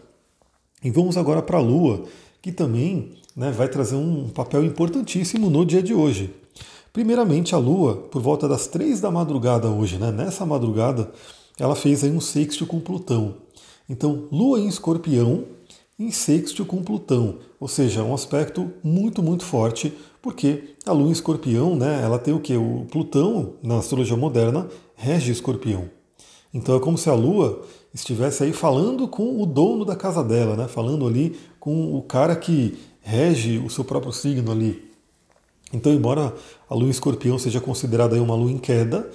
E 0.82 0.90
vamos 0.90 1.18
agora 1.18 1.42
para 1.42 1.58
a 1.58 1.62
Lua, 1.62 2.06
que 2.42 2.54
também 2.54 3.12
né, 3.36 3.52
vai 3.52 3.68
trazer 3.68 3.96
um 3.96 4.30
papel 4.30 4.64
importantíssimo 4.64 5.50
no 5.50 5.66
dia 5.66 5.84
de 5.84 5.94
hoje. 5.94 6.34
Primeiramente, 7.00 7.56
a 7.56 7.58
Lua, 7.58 7.96
por 7.96 8.22
volta 8.22 8.46
das 8.46 8.68
três 8.68 9.00
da 9.00 9.10
madrugada 9.10 9.70
hoje, 9.70 9.98
né, 9.98 10.12
nessa 10.12 10.46
madrugada, 10.46 11.10
ela 11.58 11.74
fez 11.74 12.04
aí 12.04 12.12
um 12.12 12.20
sexto 12.20 12.66
com 12.66 12.78
Plutão. 12.82 13.36
Então, 13.88 14.28
Lua 14.30 14.60
em 14.60 14.68
Escorpião 14.68 15.46
em 15.98 16.12
sexto 16.12 16.66
com 16.66 16.84
Plutão, 16.84 17.38
ou 17.58 17.70
seja, 17.70 18.04
um 18.04 18.14
aspecto 18.14 18.70
muito, 18.84 19.24
muito 19.24 19.46
forte, 19.46 19.94
porque 20.22 20.76
a 20.86 20.92
Lua 20.92 21.08
em 21.08 21.14
Escorpião, 21.14 21.74
né, 21.74 22.02
ela 22.04 22.20
tem 22.20 22.34
o 22.34 22.40
que? 22.42 22.58
O 22.58 22.86
Plutão, 22.92 23.54
na 23.64 23.78
astrologia 23.78 24.18
moderna, 24.18 24.68
rege 24.94 25.32
Escorpião. 25.32 25.90
Então 26.54 26.76
é 26.76 26.82
como 26.82 26.98
se 26.98 27.10
a 27.10 27.14
Lua 27.14 27.62
estivesse 27.94 28.44
aí 28.44 28.52
falando 28.52 29.08
com 29.08 29.42
o 29.42 29.46
dono 29.46 29.86
da 29.86 29.96
casa 29.96 30.22
dela, 30.22 30.58
né, 30.58 30.68
falando 30.68 31.08
ali 31.08 31.40
com 31.62 31.96
o 31.96 32.02
cara 32.02 32.36
que 32.36 32.78
rege 33.00 33.58
o 33.60 33.70
seu 33.70 33.86
próprio 33.86 34.12
signo 34.12 34.52
ali. 34.52 34.89
Então, 35.72 35.94
embora 35.94 36.34
a 36.70 36.74
Lua 36.74 36.88
em 36.88 36.92
Escorpião 36.92 37.38
seja 37.38 37.62
considerada 37.62 38.22
uma 38.22 38.36
Lua 38.36 38.52
em 38.52 38.58
queda, 38.58 39.10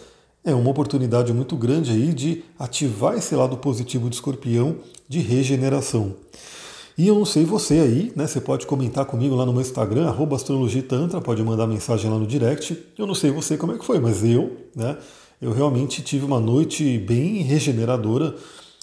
é 0.44 0.54
uma 0.54 0.70
oportunidade 0.70 1.32
muito 1.32 1.56
grande 1.56 1.90
aí 1.90 2.12
de 2.12 2.44
ativar 2.58 3.14
esse 3.14 3.34
lado 3.34 3.56
positivo 3.56 4.11
de 4.11 4.16
escorpião 4.16 4.76
de 5.08 5.18
regeneração. 5.20 6.14
E 6.96 7.08
eu 7.08 7.14
não 7.16 7.25
sei 7.25 7.44
você 7.44 7.75
aí, 7.80 8.12
né? 8.14 8.26
Você 8.26 8.40
pode 8.40 8.66
comentar 8.66 9.04
comigo 9.04 9.34
lá 9.34 9.44
no 9.44 9.52
meu 9.52 9.62
Instagram, 9.62 10.14
astrologitantra, 10.32 11.20
pode 11.20 11.42
mandar 11.42 11.66
mensagem 11.66 12.08
lá 12.08 12.18
no 12.18 12.26
direct. 12.26 12.78
Eu 12.96 13.06
não 13.06 13.14
sei 13.14 13.32
você 13.32 13.56
como 13.56 13.73
é 13.73 13.78
que 13.78 13.84
foi, 13.84 13.99
mas 13.99 14.23
eu, 14.23 14.56
né? 14.76 14.96
Eu 15.42 15.52
realmente 15.52 16.02
tive 16.02 16.25
uma 16.25 16.38
noite 16.38 16.99
bem 16.99 17.42
regeneradora. 17.42 18.37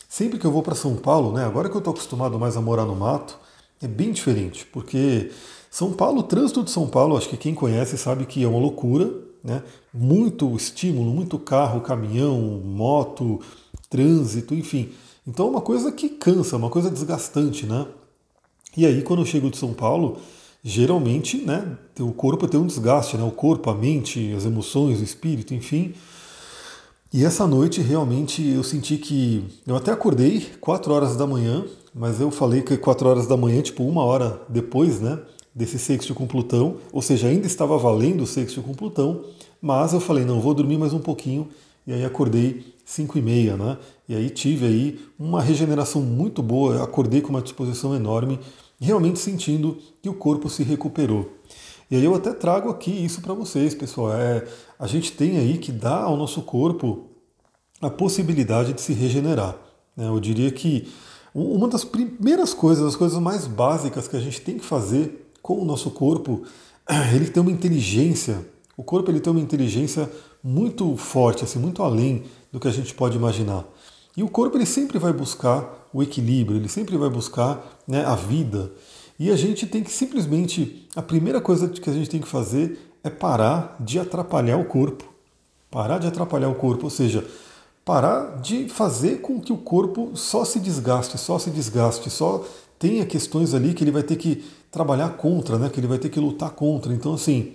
Sempre 0.09 0.37
que 0.37 0.45
eu 0.45 0.51
vou 0.51 0.61
para 0.61 0.75
São 0.75 0.95
Paulo, 0.95 1.31
né? 1.31 1.45
Agora 1.45 1.69
que 1.69 1.75
eu 1.75 1.79
estou 1.79 1.93
acostumado 1.93 2.37
mais 2.37 2.57
a 2.57 2.61
morar 2.61 2.85
no 2.85 2.95
mato, 2.95 3.39
é 3.81 3.87
bem 3.87 4.11
diferente, 4.11 4.65
porque 4.65 5.31
São 5.71 5.93
Paulo, 5.93 6.19
o 6.19 6.23
trânsito 6.23 6.63
de 6.65 6.69
São 6.69 6.85
Paulo, 6.85 7.15
acho 7.15 7.29
que 7.29 7.37
quem 7.37 7.55
conhece 7.55 7.97
sabe 7.97 8.25
que 8.25 8.43
é 8.43 8.47
uma 8.47 8.59
loucura, 8.59 9.09
né? 9.41 9.63
Muito 9.93 10.53
estímulo, 10.53 11.09
muito 11.09 11.39
carro, 11.39 11.79
caminhão, 11.79 12.61
moto, 12.61 13.39
trânsito, 13.89 14.53
enfim. 14.53 14.89
Então 15.25 15.47
é 15.47 15.49
uma 15.49 15.61
coisa 15.61 15.89
que 15.89 16.09
cansa, 16.09 16.57
uma 16.57 16.69
coisa 16.69 16.91
desgastante, 16.91 17.65
né? 17.65 17.87
E 18.75 18.85
aí 18.85 19.01
quando 19.01 19.21
eu 19.21 19.25
chego 19.25 19.49
de 19.49 19.55
São 19.55 19.73
Paulo, 19.73 20.17
geralmente, 20.61 21.37
né, 21.37 21.77
o 22.01 22.11
corpo 22.11 22.49
tem 22.49 22.59
um 22.59 22.67
desgaste, 22.67 23.15
né? 23.15 23.23
O 23.23 23.31
corpo, 23.31 23.69
a 23.69 23.73
mente, 23.73 24.33
as 24.35 24.43
emoções, 24.43 24.99
o 24.99 25.03
espírito, 25.05 25.53
enfim. 25.53 25.93
E 27.13 27.23
essa 27.23 27.47
noite 27.47 27.79
realmente 27.79 28.45
eu 28.45 28.63
senti 28.63 28.97
que 28.97 29.45
eu 29.65 29.77
até 29.77 29.93
acordei 29.93 30.49
4 30.59 30.93
horas 30.93 31.15
da 31.15 31.25
manhã, 31.25 31.63
mas 31.95 32.19
eu 32.19 32.29
falei 32.29 32.61
que 32.61 32.75
4 32.75 33.07
horas 33.07 33.25
da 33.25 33.37
manhã, 33.37 33.61
tipo 33.61 33.83
uma 33.83 34.03
hora 34.03 34.41
depois, 34.49 34.99
né? 34.99 35.17
Desse 35.53 35.77
sexto 35.77 36.13
com 36.13 36.25
Plutão, 36.25 36.77
ou 36.91 37.01
seja, 37.01 37.27
ainda 37.27 37.45
estava 37.45 37.77
valendo 37.77 38.23
o 38.23 38.27
sexto 38.27 38.61
com 38.61 38.73
Plutão, 38.73 39.23
mas 39.61 39.93
eu 39.93 39.99
falei, 39.99 40.25
não, 40.25 40.39
vou 40.39 40.53
dormir 40.53 40.77
mais 40.77 40.93
um 40.93 40.99
pouquinho, 40.99 41.49
e 41.85 41.93
aí 41.93 42.05
acordei 42.05 42.63
5 42.85 43.17
e 43.17 43.21
meia, 43.21 43.57
né? 43.57 43.77
E 44.07 44.15
aí 44.15 44.29
tive 44.29 44.65
aí 44.65 44.99
uma 45.17 45.41
regeneração 45.41 46.01
muito 46.01 46.41
boa, 46.41 46.83
acordei 46.83 47.21
com 47.21 47.29
uma 47.29 47.41
disposição 47.41 47.95
enorme, 47.95 48.39
realmente 48.79 49.19
sentindo 49.19 49.77
que 50.01 50.09
o 50.09 50.13
corpo 50.13 50.49
se 50.49 50.63
recuperou. 50.63 51.29
E 51.89 51.95
aí 51.95 52.03
eu 52.03 52.15
até 52.15 52.33
trago 52.33 52.69
aqui 52.69 52.91
isso 52.91 53.21
para 53.21 53.33
vocês, 53.33 53.75
pessoal. 53.75 54.13
É, 54.13 54.47
a 54.79 54.87
gente 54.87 55.11
tem 55.11 55.37
aí 55.37 55.57
que 55.57 55.71
dar 55.71 56.03
ao 56.03 56.15
nosso 56.15 56.41
corpo 56.41 57.07
a 57.81 57.89
possibilidade 57.89 58.73
de 58.73 58.81
se 58.81 58.93
regenerar. 58.93 59.57
Né? 59.95 60.07
Eu 60.07 60.19
diria 60.19 60.51
que 60.51 60.87
uma 61.33 61.67
das 61.67 61.83
primeiras 61.83 62.53
coisas, 62.53 62.85
as 62.85 62.95
coisas 62.95 63.19
mais 63.19 63.47
básicas 63.47 64.07
que 64.07 64.15
a 64.15 64.19
gente 64.19 64.39
tem 64.41 64.57
que 64.57 64.65
fazer 64.65 65.20
com 65.41 65.61
o 65.61 65.65
nosso 65.65 65.91
corpo, 65.91 66.43
ele 67.13 67.29
tem 67.29 67.41
uma 67.41 67.51
inteligência. 67.51 68.45
O 68.77 68.83
corpo 68.83 69.11
ele 69.11 69.19
tem 69.19 69.31
uma 69.31 69.41
inteligência 69.41 70.09
muito 70.43 70.95
forte, 70.97 71.43
assim, 71.43 71.59
muito 71.59 71.83
além 71.83 72.23
do 72.51 72.59
que 72.59 72.67
a 72.67 72.71
gente 72.71 72.93
pode 72.93 73.17
imaginar. 73.17 73.65
E 74.15 74.23
o 74.23 74.29
corpo 74.29 74.57
ele 74.57 74.65
sempre 74.65 74.97
vai 74.99 75.13
buscar 75.13 75.87
o 75.93 76.01
equilíbrio, 76.01 76.57
ele 76.57 76.67
sempre 76.67 76.97
vai 76.97 77.09
buscar 77.09 77.81
né, 77.87 78.03
a 78.05 78.15
vida. 78.15 78.71
E 79.19 79.29
a 79.29 79.35
gente 79.35 79.65
tem 79.67 79.83
que 79.83 79.91
simplesmente, 79.91 80.87
a 80.95 81.01
primeira 81.01 81.39
coisa 81.39 81.69
que 81.69 81.89
a 81.89 81.93
gente 81.93 82.09
tem 82.09 82.19
que 82.19 82.27
fazer 82.27 82.91
é 83.03 83.09
parar 83.09 83.75
de 83.79 83.99
atrapalhar 83.99 84.57
o 84.57 84.65
corpo. 84.65 85.05
Parar 85.69 85.99
de 85.99 86.07
atrapalhar 86.07 86.49
o 86.49 86.55
corpo, 86.55 86.85
ou 86.85 86.89
seja, 86.89 87.25
parar 87.85 88.41
de 88.41 88.67
fazer 88.67 89.21
com 89.21 89.39
que 89.39 89.53
o 89.53 89.57
corpo 89.57 90.11
só 90.15 90.43
se 90.43 90.59
desgaste, 90.59 91.17
só 91.17 91.39
se 91.39 91.49
desgaste, 91.49 92.09
só 92.09 92.43
tenha 92.81 93.05
questões 93.05 93.53
ali 93.53 93.75
que 93.75 93.83
ele 93.83 93.91
vai 93.91 94.01
ter 94.01 94.15
que 94.15 94.43
trabalhar 94.71 95.09
contra, 95.09 95.59
né? 95.59 95.69
que 95.69 95.79
ele 95.79 95.85
vai 95.85 95.99
ter 95.99 96.09
que 96.09 96.19
lutar 96.19 96.49
contra. 96.49 96.91
Então, 96.91 97.13
assim, 97.13 97.53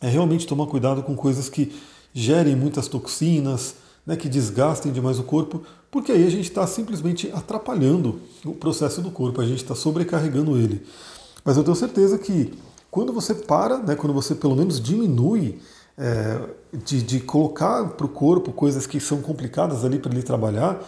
é 0.00 0.08
realmente 0.08 0.44
tomar 0.44 0.66
cuidado 0.66 1.04
com 1.04 1.14
coisas 1.14 1.48
que 1.48 1.72
gerem 2.12 2.56
muitas 2.56 2.88
toxinas, 2.88 3.76
né, 4.04 4.16
que 4.16 4.28
desgastem 4.28 4.90
demais 4.90 5.20
o 5.20 5.22
corpo, 5.22 5.62
porque 5.88 6.10
aí 6.10 6.26
a 6.26 6.30
gente 6.30 6.48
está 6.48 6.66
simplesmente 6.66 7.30
atrapalhando 7.32 8.20
o 8.44 8.52
processo 8.52 9.00
do 9.00 9.12
corpo, 9.12 9.40
a 9.40 9.46
gente 9.46 9.62
está 9.62 9.76
sobrecarregando 9.76 10.56
ele. 10.56 10.84
Mas 11.44 11.56
eu 11.56 11.62
tenho 11.62 11.76
certeza 11.76 12.18
que 12.18 12.52
quando 12.90 13.12
você 13.12 13.32
para, 13.34 13.78
né, 13.78 13.94
quando 13.94 14.12
você 14.12 14.34
pelo 14.34 14.56
menos 14.56 14.80
diminui 14.80 15.60
é, 15.96 16.40
de, 16.84 17.02
de 17.02 17.20
colocar 17.20 17.90
para 17.90 18.06
o 18.06 18.08
corpo 18.08 18.52
coisas 18.52 18.84
que 18.84 18.98
são 18.98 19.22
complicadas 19.22 19.84
ali 19.84 20.00
para 20.00 20.10
ele 20.10 20.24
trabalhar, 20.24 20.82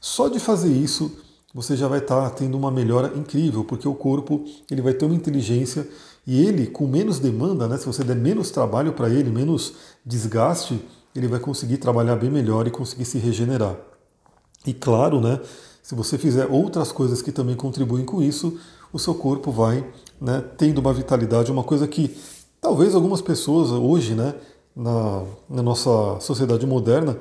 só 0.00 0.28
de 0.28 0.40
fazer 0.40 0.72
isso 0.72 1.14
você 1.54 1.76
já 1.76 1.86
vai 1.88 1.98
estar 1.98 2.30
tá 2.30 2.30
tendo 2.30 2.56
uma 2.56 2.70
melhora 2.70 3.12
incrível, 3.16 3.64
porque 3.64 3.86
o 3.86 3.94
corpo 3.94 4.44
ele 4.70 4.80
vai 4.80 4.94
ter 4.94 5.04
uma 5.04 5.14
inteligência 5.14 5.86
e 6.26 6.44
ele, 6.44 6.66
com 6.66 6.86
menos 6.86 7.18
demanda, 7.18 7.66
né, 7.66 7.76
se 7.76 7.86
você 7.86 8.04
der 8.04 8.16
menos 8.16 8.50
trabalho 8.50 8.92
para 8.92 9.08
ele, 9.08 9.30
menos 9.30 9.74
desgaste, 10.04 10.80
ele 11.14 11.28
vai 11.28 11.40
conseguir 11.40 11.78
trabalhar 11.78 12.16
bem 12.16 12.30
melhor 12.30 12.66
e 12.66 12.70
conseguir 12.70 13.04
se 13.04 13.18
regenerar. 13.18 13.76
E 14.66 14.72
claro, 14.72 15.20
né, 15.20 15.40
se 15.82 15.94
você 15.94 16.16
fizer 16.16 16.46
outras 16.46 16.92
coisas 16.92 17.20
que 17.20 17.32
também 17.32 17.56
contribuem 17.56 18.04
com 18.04 18.22
isso, 18.22 18.58
o 18.92 18.98
seu 18.98 19.14
corpo 19.14 19.50
vai 19.50 19.84
né, 20.20 20.42
tendo 20.56 20.78
uma 20.78 20.92
vitalidade, 20.92 21.50
uma 21.50 21.64
coisa 21.64 21.88
que 21.88 22.16
talvez 22.60 22.94
algumas 22.94 23.20
pessoas 23.20 23.70
hoje, 23.70 24.14
né, 24.14 24.34
na, 24.74 25.24
na 25.50 25.62
nossa 25.62 26.20
sociedade 26.20 26.64
moderna, 26.66 27.18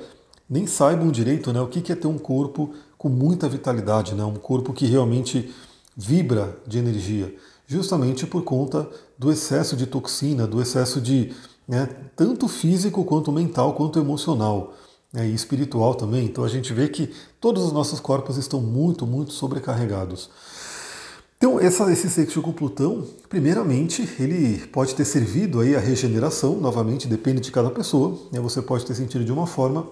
nem 0.52 0.68
saibam 0.68 1.10
direito 1.10 1.54
né, 1.54 1.62
o 1.62 1.68
que 1.68 1.92
é 1.94 1.96
ter 1.96 2.08
um 2.08 2.18
corpo 2.18 2.74
com 2.98 3.08
muita 3.08 3.48
vitalidade, 3.48 4.14
né, 4.14 4.26
um 4.26 4.36
corpo 4.36 4.74
que 4.74 4.86
realmente 4.86 5.50
vibra 5.96 6.58
de 6.68 6.78
energia, 6.78 7.34
justamente 7.66 8.28
por 8.28 8.44
conta 8.44 8.88
do 9.18 9.32
excesso 9.32 9.78
de 9.78 9.88
toxina, 9.88 10.46
do 10.46 10.62
excesso 10.62 11.00
de 11.00 11.34
né, 11.66 11.88
tanto 12.18 12.50
físico 12.50 13.06
quanto 13.06 13.32
mental 13.32 13.74
quanto 13.76 13.98
emocional 13.98 14.74
né, 15.14 15.26
e 15.26 15.34
espiritual 15.34 15.96
também. 15.96 16.26
Então 16.26 16.44
a 16.44 16.50
gente 16.50 16.74
vê 16.74 16.90
que 16.90 17.10
todos 17.40 17.64
os 17.64 17.72
nossos 17.72 18.02
corpos 18.02 18.36
estão 18.36 18.60
muito, 18.60 19.08
muito 19.08 19.32
sobrecarregados. 19.32 20.30
Então, 21.38 21.60
essa, 21.60 21.92
esse 21.92 22.08
sexto 22.08 22.40
com 22.40 22.52
Plutão, 22.52 23.04
primeiramente, 23.28 24.08
ele 24.20 24.60
pode 24.68 24.94
ter 24.94 25.06
servido 25.06 25.60
aí 25.60 25.76
a 25.76 25.80
regeneração, 25.80 26.62
novamente, 26.62 27.08
depende 27.08 27.42
de 27.42 27.52
cada 27.52 27.72
pessoa. 27.72 28.16
Né, 28.32 28.40
você 28.40 28.62
pode 28.62 28.86
ter 28.86 28.94
sentido 28.94 29.26
de 29.26 29.32
uma 29.32 29.48
forma, 29.48 29.88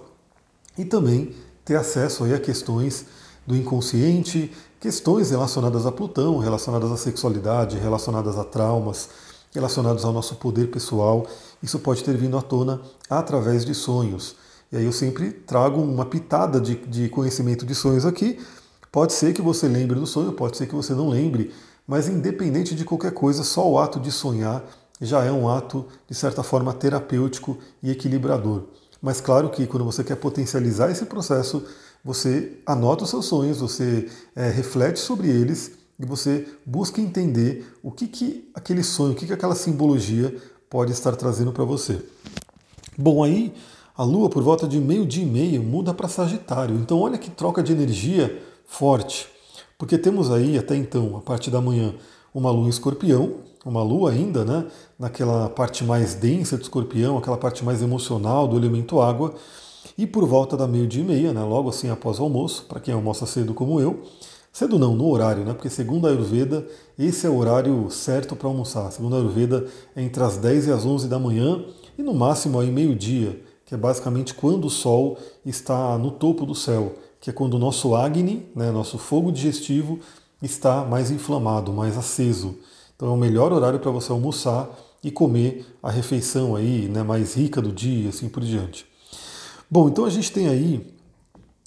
e 0.80 0.84
também 0.84 1.34
ter 1.64 1.76
acesso 1.76 2.24
aí 2.24 2.34
a 2.34 2.40
questões 2.40 3.06
do 3.46 3.56
inconsciente, 3.56 4.52
questões 4.78 5.30
relacionadas 5.30 5.86
a 5.86 5.92
Plutão, 5.92 6.38
relacionadas 6.38 6.90
à 6.90 6.96
sexualidade, 6.96 7.78
relacionadas 7.78 8.38
a 8.38 8.44
traumas, 8.44 9.08
relacionados 9.52 10.04
ao 10.04 10.12
nosso 10.12 10.36
poder 10.36 10.70
pessoal. 10.70 11.26
Isso 11.62 11.78
pode 11.78 12.02
ter 12.02 12.16
vindo 12.16 12.36
à 12.36 12.42
tona 12.42 12.80
através 13.08 13.64
de 13.64 13.74
sonhos. 13.74 14.36
E 14.72 14.76
aí 14.76 14.84
eu 14.84 14.92
sempre 14.92 15.32
trago 15.32 15.80
uma 15.80 16.06
pitada 16.06 16.60
de, 16.60 16.76
de 16.76 17.08
conhecimento 17.08 17.66
de 17.66 17.74
sonhos 17.74 18.06
aqui, 18.06 18.38
Pode 18.92 19.12
ser 19.12 19.32
que 19.32 19.40
você 19.40 19.68
lembre 19.68 20.00
do 20.00 20.06
sonho, 20.06 20.32
pode 20.32 20.56
ser 20.56 20.66
que 20.66 20.74
você 20.74 20.92
não 20.94 21.08
lembre, 21.08 21.52
mas 21.86 22.08
independente 22.08 22.74
de 22.74 22.84
qualquer 22.84 23.12
coisa, 23.12 23.44
só 23.44 23.68
o 23.68 23.78
ato 23.78 24.00
de 24.00 24.10
sonhar 24.10 24.64
já 25.00 25.24
é 25.24 25.30
um 25.30 25.48
ato, 25.48 25.86
de 26.08 26.14
certa 26.14 26.42
forma, 26.42 26.74
terapêutico 26.74 27.56
e 27.82 27.90
equilibrador. 27.90 28.64
Mas 29.00 29.20
claro 29.20 29.50
que 29.50 29.66
quando 29.66 29.84
você 29.84 30.04
quer 30.04 30.16
potencializar 30.16 30.90
esse 30.90 31.06
processo, 31.06 31.64
você 32.04 32.58
anota 32.66 33.04
os 33.04 33.10
seus 33.10 33.26
sonhos, 33.26 33.60
você 33.60 34.08
é, 34.34 34.48
reflete 34.50 34.98
sobre 34.98 35.28
eles 35.28 35.72
e 35.98 36.04
você 36.04 36.46
busca 36.64 37.00
entender 37.00 37.66
o 37.82 37.90
que, 37.90 38.06
que 38.06 38.50
aquele 38.54 38.82
sonho, 38.82 39.12
o 39.12 39.14
que, 39.14 39.26
que 39.26 39.32
aquela 39.32 39.54
simbologia 39.54 40.34
pode 40.68 40.92
estar 40.92 41.14
trazendo 41.16 41.52
para 41.52 41.64
você. 41.64 42.02
Bom, 42.96 43.24
aí 43.24 43.52
a 43.96 44.02
Lua, 44.02 44.30
por 44.30 44.42
volta 44.42 44.66
de 44.66 44.80
meio-dia 44.80 45.22
e 45.22 45.26
meio, 45.26 45.62
muda 45.62 45.92
para 45.92 46.08
Sagitário. 46.08 46.74
Então, 46.76 47.00
olha 47.00 47.18
que 47.18 47.30
troca 47.30 47.62
de 47.62 47.72
energia 47.72 48.42
forte. 48.64 49.28
Porque 49.76 49.98
temos 49.98 50.30
aí, 50.30 50.56
até 50.56 50.74
então, 50.74 51.16
a 51.18 51.20
partir 51.20 51.50
da 51.50 51.60
manhã, 51.60 51.94
uma 52.32 52.50
Lua 52.50 52.66
em 52.66 52.70
escorpião, 52.70 53.34
uma 53.64 53.82
Lua 53.82 54.10
ainda, 54.10 54.44
né? 54.44 54.66
Naquela 54.98 55.48
parte 55.48 55.84
mais 55.84 56.14
densa 56.14 56.56
de 56.56 56.62
escorpião, 56.62 57.18
aquela 57.18 57.36
parte 57.36 57.64
mais 57.64 57.82
emocional 57.82 58.48
do 58.48 58.56
elemento 58.56 59.00
água. 59.00 59.34
E 59.96 60.06
por 60.06 60.26
volta 60.26 60.56
da 60.56 60.66
meio-dia 60.66 61.02
e 61.02 61.06
meia, 61.06 61.32
né, 61.32 61.42
logo 61.42 61.68
assim 61.68 61.90
após 61.90 62.18
o 62.18 62.22
almoço, 62.22 62.64
para 62.66 62.80
quem 62.80 62.92
almoça 62.94 63.26
cedo 63.26 63.52
como 63.52 63.80
eu, 63.80 64.02
cedo 64.52 64.78
não, 64.78 64.94
no 64.94 65.08
horário, 65.08 65.44
né, 65.44 65.52
porque 65.52 65.68
segundo 65.68 66.06
a 66.06 66.10
Ayurveda, 66.10 66.66
esse 66.98 67.26
é 67.26 67.30
o 67.30 67.36
horário 67.36 67.90
certo 67.90 68.34
para 68.34 68.48
almoçar. 68.48 68.90
Segundo 68.92 69.16
a 69.16 69.18
Ayurveda, 69.18 69.66
é 69.94 70.02
entre 70.02 70.22
as 70.22 70.36
10 70.36 70.68
e 70.68 70.72
as 70.72 70.84
11 70.84 71.08
da 71.08 71.18
manhã 71.18 71.64
e 71.98 72.02
no 72.02 72.14
máximo 72.14 72.58
aí 72.58 72.70
meio-dia, 72.70 73.42
que 73.66 73.74
é 73.74 73.76
basicamente 73.76 74.34
quando 74.34 74.66
o 74.66 74.70
Sol 74.70 75.18
está 75.44 75.96
no 75.98 76.10
topo 76.10 76.46
do 76.46 76.54
céu, 76.54 76.94
que 77.20 77.30
é 77.30 77.32
quando 77.32 77.54
o 77.54 77.58
nosso 77.58 77.94
Agni, 77.94 78.46
né, 78.54 78.70
nosso 78.70 78.96
fogo 78.96 79.30
digestivo, 79.30 79.98
está 80.42 80.84
mais 80.84 81.10
inflamado, 81.10 81.72
mais 81.72 81.96
aceso. 81.96 82.56
Então 83.00 83.08
é 83.08 83.12
o 83.12 83.16
melhor 83.16 83.50
horário 83.50 83.80
para 83.80 83.90
você 83.90 84.12
almoçar 84.12 84.68
e 85.02 85.10
comer 85.10 85.64
a 85.82 85.90
refeição 85.90 86.54
aí, 86.54 86.86
né, 86.86 87.02
mais 87.02 87.32
rica 87.32 87.62
do 87.62 87.72
dia, 87.72 88.10
assim 88.10 88.28
por 88.28 88.42
diante. 88.42 88.84
Bom, 89.70 89.88
então 89.88 90.04
a 90.04 90.10
gente 90.10 90.30
tem 90.30 90.48
aí 90.48 90.86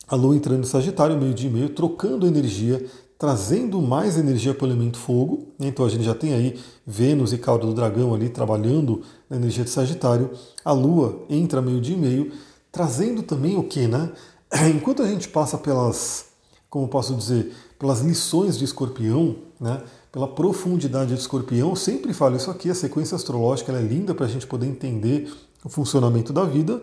a 0.07 0.15
Lua 0.15 0.35
entrando 0.35 0.61
em 0.61 0.67
Sagitário, 0.67 1.17
meio-dia 1.17 1.49
e 1.49 1.51
meio, 1.51 1.69
trocando 1.69 2.27
energia, 2.27 2.85
trazendo 3.17 3.81
mais 3.81 4.15
energia 4.15 4.53
para 4.53 4.65
o 4.65 4.67
elemento 4.67 4.99
fogo. 4.99 5.47
Então 5.59 5.83
a 5.83 5.89
gente 5.89 6.03
já 6.03 6.13
tem 6.13 6.35
aí 6.35 6.59
Vênus 6.85 7.33
e 7.33 7.39
Cauda 7.39 7.65
do 7.65 7.73
Dragão 7.73 8.13
ali 8.13 8.29
trabalhando 8.29 9.01
na 9.27 9.35
energia 9.35 9.63
de 9.63 9.71
Sagitário. 9.71 10.29
A 10.63 10.71
Lua 10.71 11.25
entra 11.31 11.63
meio-dia 11.63 11.95
e 11.95 11.99
meio, 11.99 12.31
trazendo 12.71 13.23
também 13.23 13.57
o 13.57 13.63
que, 13.63 13.87
né? 13.87 14.11
Enquanto 14.71 15.01
a 15.01 15.07
gente 15.07 15.27
passa 15.29 15.57
pelas, 15.57 16.25
como 16.69 16.87
posso 16.87 17.15
dizer, 17.15 17.51
pelas 17.79 18.01
lições 18.01 18.55
de 18.55 18.65
Escorpião, 18.65 19.35
né? 19.59 19.81
Pela 20.13 20.29
profundidade 20.29 21.13
de 21.13 21.19
Escorpião, 21.19 21.75
sempre 21.75 22.13
falo 22.13 22.37
isso 22.37 22.49
aqui, 22.49 22.69
a 22.69 22.75
sequência 22.75 23.15
astrológica 23.15 23.73
é 23.73 23.81
linda 23.81 24.15
para 24.15 24.27
a 24.27 24.29
gente 24.29 24.47
poder 24.47 24.67
entender 24.67 25.29
o 25.65 25.67
funcionamento 25.67 26.31
da 26.31 26.45
vida 26.45 26.81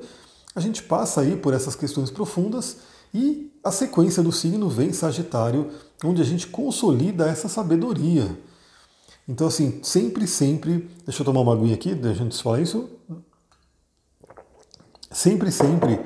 a 0.55 0.61
gente 0.61 0.83
passa 0.83 1.21
aí 1.21 1.37
por 1.37 1.55
essas 1.55 1.77
questões 1.77 2.11
profundas 2.11 2.79
e 3.15 3.53
a 3.63 3.71
sequência 3.71 4.23
do 4.23 4.33
signo 4.33 4.69
vem 4.69 4.93
Sagitário, 4.93 5.71
onde 6.05 6.21
a 6.21 6.25
gente 6.25 6.47
consolida 6.49 7.29
essa 7.29 7.49
sabedoria. 7.49 8.39
Então, 9.29 9.47
assim, 9.47 9.81
sempre, 9.83 10.27
sempre. 10.27 10.91
Deixa 11.05 11.23
eu 11.23 11.25
tomar 11.25 11.41
uma 11.41 11.53
aguinha 11.53 11.75
aqui, 11.75 11.95
deixa 11.95 12.25
eu 12.25 12.33
falar 12.33 12.61
isso. 12.61 12.89
Sempre, 15.11 15.53
sempre 15.53 16.01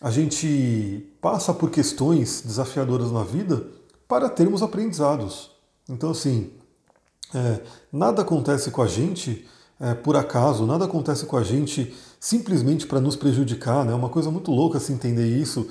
a 0.00 0.10
gente 0.10 1.06
passa 1.20 1.52
por 1.52 1.70
questões 1.70 2.42
desafiadoras 2.42 3.10
na 3.10 3.24
vida 3.24 3.66
para 4.06 4.28
termos 4.28 4.62
aprendizados. 4.62 5.53
Então, 5.88 6.10
assim, 6.10 6.50
é, 7.34 7.60
nada 7.92 8.22
acontece 8.22 8.70
com 8.70 8.82
a 8.82 8.86
gente 8.86 9.46
é, 9.80 9.92
por 9.92 10.16
acaso, 10.16 10.64
nada 10.64 10.84
acontece 10.84 11.26
com 11.26 11.36
a 11.36 11.42
gente 11.42 11.92
simplesmente 12.20 12.86
para 12.86 13.00
nos 13.00 13.16
prejudicar, 13.16 13.84
né? 13.84 13.92
É 13.92 13.94
uma 13.94 14.08
coisa 14.08 14.30
muito 14.30 14.50
louca 14.50 14.78
se 14.80 14.92
entender 14.92 15.26
isso. 15.26 15.66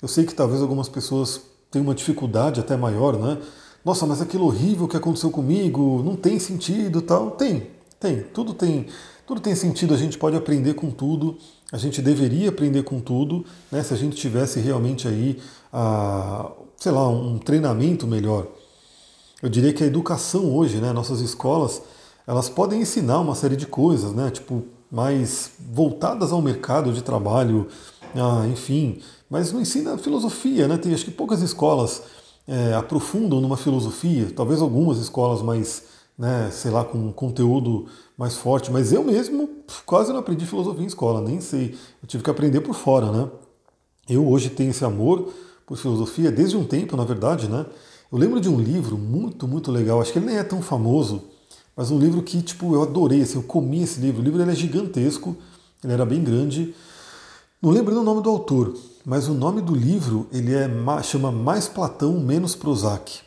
Eu 0.00 0.08
sei 0.08 0.24
que 0.24 0.34
talvez 0.34 0.60
algumas 0.60 0.88
pessoas 0.88 1.40
tenham 1.70 1.84
uma 1.84 1.94
dificuldade 1.94 2.58
até 2.58 2.76
maior, 2.76 3.16
né? 3.18 3.38
Nossa, 3.84 4.06
mas 4.06 4.20
aquilo 4.20 4.46
horrível 4.46 4.88
que 4.88 4.96
aconteceu 4.96 5.30
comigo 5.30 6.02
não 6.02 6.16
tem 6.16 6.38
sentido, 6.38 7.02
tal. 7.02 7.32
Tem, 7.32 7.68
tem. 8.00 8.22
Tudo 8.34 8.54
tem, 8.54 8.86
tudo 9.26 9.40
tem 9.40 9.54
sentido. 9.54 9.94
A 9.94 9.96
gente 9.96 10.18
pode 10.18 10.36
aprender 10.36 10.74
com 10.74 10.90
tudo. 10.90 11.36
A 11.70 11.78
gente 11.78 12.02
deveria 12.02 12.48
aprender 12.48 12.82
com 12.82 13.00
tudo, 13.00 13.44
né? 13.70 13.82
Se 13.82 13.94
a 13.94 13.96
gente 13.96 14.16
tivesse 14.16 14.60
realmente 14.60 15.06
aí, 15.06 15.40
a, 15.72 16.50
sei 16.76 16.92
lá, 16.92 17.08
um 17.08 17.38
treinamento 17.38 18.06
melhor. 18.06 18.46
Eu 19.42 19.48
diria 19.48 19.72
que 19.72 19.82
a 19.82 19.86
educação 19.86 20.54
hoje, 20.54 20.76
né? 20.76 20.92
Nossas 20.92 21.20
escolas 21.20 21.82
elas 22.26 22.48
podem 22.48 22.80
ensinar 22.80 23.18
uma 23.18 23.34
série 23.34 23.56
de 23.56 23.66
coisas, 23.66 24.12
né? 24.12 24.30
Tipo, 24.30 24.62
mais 24.90 25.50
voltadas 25.58 26.32
ao 26.32 26.40
mercado 26.40 26.92
de 26.92 27.02
trabalho, 27.02 27.66
ah, 28.14 28.46
enfim, 28.46 29.00
mas 29.28 29.52
não 29.52 29.60
ensina 29.60 29.98
filosofia, 29.98 30.68
né? 30.68 30.76
Tem 30.76 30.94
acho 30.94 31.06
que 31.06 31.10
poucas 31.10 31.42
escolas 31.42 32.02
é, 32.46 32.74
aprofundam 32.74 33.40
numa 33.40 33.56
filosofia, 33.56 34.30
talvez 34.34 34.60
algumas 34.60 34.98
escolas 34.98 35.42
mais, 35.42 35.84
né, 36.16 36.50
sei 36.52 36.70
lá, 36.70 36.84
com 36.84 37.12
conteúdo 37.12 37.86
mais 38.16 38.36
forte, 38.36 38.70
mas 38.70 38.92
eu 38.92 39.02
mesmo 39.02 39.48
quase 39.86 40.12
não 40.12 40.20
aprendi 40.20 40.46
filosofia 40.46 40.84
em 40.84 40.86
escola, 40.86 41.20
nem 41.20 41.40
sei. 41.40 41.74
Eu 42.02 42.06
tive 42.06 42.22
que 42.22 42.30
aprender 42.30 42.60
por 42.60 42.74
fora, 42.74 43.10
né? 43.10 43.28
Eu 44.08 44.28
hoje 44.28 44.50
tenho 44.50 44.70
esse 44.70 44.84
amor 44.84 45.32
por 45.66 45.76
filosofia 45.76 46.30
desde 46.30 46.56
um 46.56 46.64
tempo, 46.64 46.96
na 46.96 47.04
verdade, 47.04 47.48
né? 47.48 47.64
Eu 48.12 48.18
lembro 48.18 48.42
de 48.42 48.48
um 48.50 48.60
livro 48.60 48.98
muito, 48.98 49.48
muito 49.48 49.72
legal, 49.72 49.98
acho 49.98 50.12
que 50.12 50.18
ele 50.18 50.26
nem 50.26 50.36
é 50.36 50.44
tão 50.44 50.60
famoso, 50.60 51.22
mas 51.74 51.90
um 51.90 51.98
livro 51.98 52.22
que, 52.22 52.42
tipo, 52.42 52.74
eu 52.74 52.82
adorei, 52.82 53.22
assim, 53.22 53.36
eu 53.36 53.42
comi 53.42 53.82
esse 53.82 53.98
livro. 53.98 54.20
O 54.20 54.24
livro 54.24 54.42
ele 54.42 54.52
é 54.52 54.54
gigantesco, 54.54 55.34
ele 55.82 55.94
era 55.94 56.04
bem 56.04 56.22
grande. 56.22 56.74
Não 57.62 57.70
lembro 57.70 57.98
o 57.98 58.04
nome 58.04 58.22
do 58.22 58.28
autor, 58.28 58.76
mas 59.02 59.28
o 59.28 59.32
nome 59.32 59.62
do 59.62 59.74
livro 59.74 60.26
ele 60.30 60.52
é 60.52 60.68
chama 61.02 61.32
Mais 61.32 61.68
Platão, 61.68 62.20
Menos 62.20 62.54
Prozac. 62.54 63.20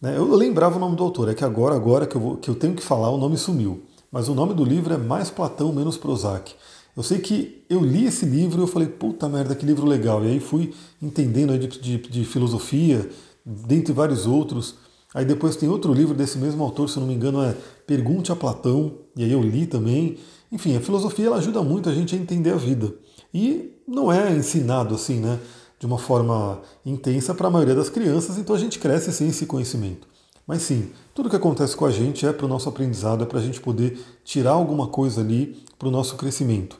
Né? 0.00 0.16
Eu 0.16 0.34
lembrava 0.34 0.76
o 0.76 0.80
nome 0.80 0.96
do 0.96 1.02
autor, 1.04 1.28
é 1.28 1.34
que 1.34 1.44
agora, 1.44 1.74
agora 1.74 2.06
que 2.06 2.16
eu, 2.16 2.20
vou, 2.20 2.36
que 2.38 2.48
eu 2.48 2.54
tenho 2.54 2.74
que 2.74 2.82
falar, 2.82 3.10
o 3.10 3.18
nome 3.18 3.36
sumiu. 3.36 3.82
Mas 4.10 4.28
o 4.28 4.34
nome 4.34 4.54
do 4.54 4.64
livro 4.64 4.94
é 4.94 4.96
Mais 4.96 5.28
Platão, 5.28 5.74
Menos 5.74 5.98
Prozac. 5.98 6.54
Eu 6.96 7.02
sei 7.02 7.18
que 7.18 7.62
eu 7.68 7.80
li 7.80 8.06
esse 8.06 8.24
livro 8.24 8.62
e 8.62 8.64
eu 8.64 8.66
falei, 8.66 8.88
puta 8.88 9.28
merda, 9.28 9.54
que 9.54 9.66
livro 9.66 9.84
legal. 9.86 10.24
E 10.24 10.28
aí 10.28 10.40
fui 10.40 10.72
entendendo 11.02 11.58
de, 11.58 11.68
de, 11.68 11.98
de 11.98 12.24
filosofia, 12.24 13.06
dentre 13.46 13.92
vários 13.92 14.26
outros. 14.26 14.74
Aí 15.14 15.24
depois 15.24 15.54
tem 15.54 15.68
outro 15.68 15.94
livro 15.94 16.14
desse 16.14 16.36
mesmo 16.36 16.64
autor, 16.64 16.90
se 16.90 16.98
não 16.98 17.06
me 17.06 17.14
engano, 17.14 17.40
é 17.42 17.56
Pergunte 17.86 18.32
a 18.32 18.36
Platão, 18.36 18.98
e 19.16 19.22
aí 19.22 19.30
eu 19.30 19.40
li 19.40 19.66
também. 19.66 20.18
Enfim, 20.50 20.76
a 20.76 20.80
filosofia 20.80 21.26
ela 21.26 21.36
ajuda 21.36 21.62
muito 21.62 21.88
a 21.88 21.94
gente 21.94 22.14
a 22.14 22.18
entender 22.18 22.50
a 22.50 22.56
vida. 22.56 22.92
E 23.32 23.72
não 23.86 24.12
é 24.12 24.34
ensinado 24.34 24.94
assim, 24.94 25.20
né, 25.20 25.38
de 25.78 25.86
uma 25.86 25.98
forma 25.98 26.60
intensa 26.84 27.34
para 27.34 27.46
a 27.46 27.50
maioria 27.50 27.74
das 27.74 27.88
crianças, 27.88 28.36
então 28.36 28.56
a 28.56 28.58
gente 28.58 28.78
cresce 28.78 29.12
sem 29.12 29.28
esse 29.28 29.46
conhecimento. 29.46 30.08
Mas 30.46 30.62
sim, 30.62 30.90
tudo 31.14 31.28
que 31.30 31.36
acontece 31.36 31.76
com 31.76 31.84
a 31.84 31.90
gente 31.90 32.26
é 32.26 32.32
para 32.32 32.46
o 32.46 32.48
nosso 32.48 32.68
aprendizado, 32.68 33.22
é 33.22 33.26
para 33.26 33.38
a 33.38 33.42
gente 33.42 33.60
poder 33.60 33.98
tirar 34.24 34.52
alguma 34.52 34.86
coisa 34.86 35.20
ali 35.20 35.62
para 35.78 35.88
o 35.88 35.90
nosso 35.90 36.16
crescimento. 36.16 36.78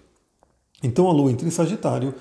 Então 0.83 1.09
a 1.09 1.13
Lua 1.13 1.31
entra 1.31 1.47
em 1.47 1.51
Sagitário, 1.51 2.15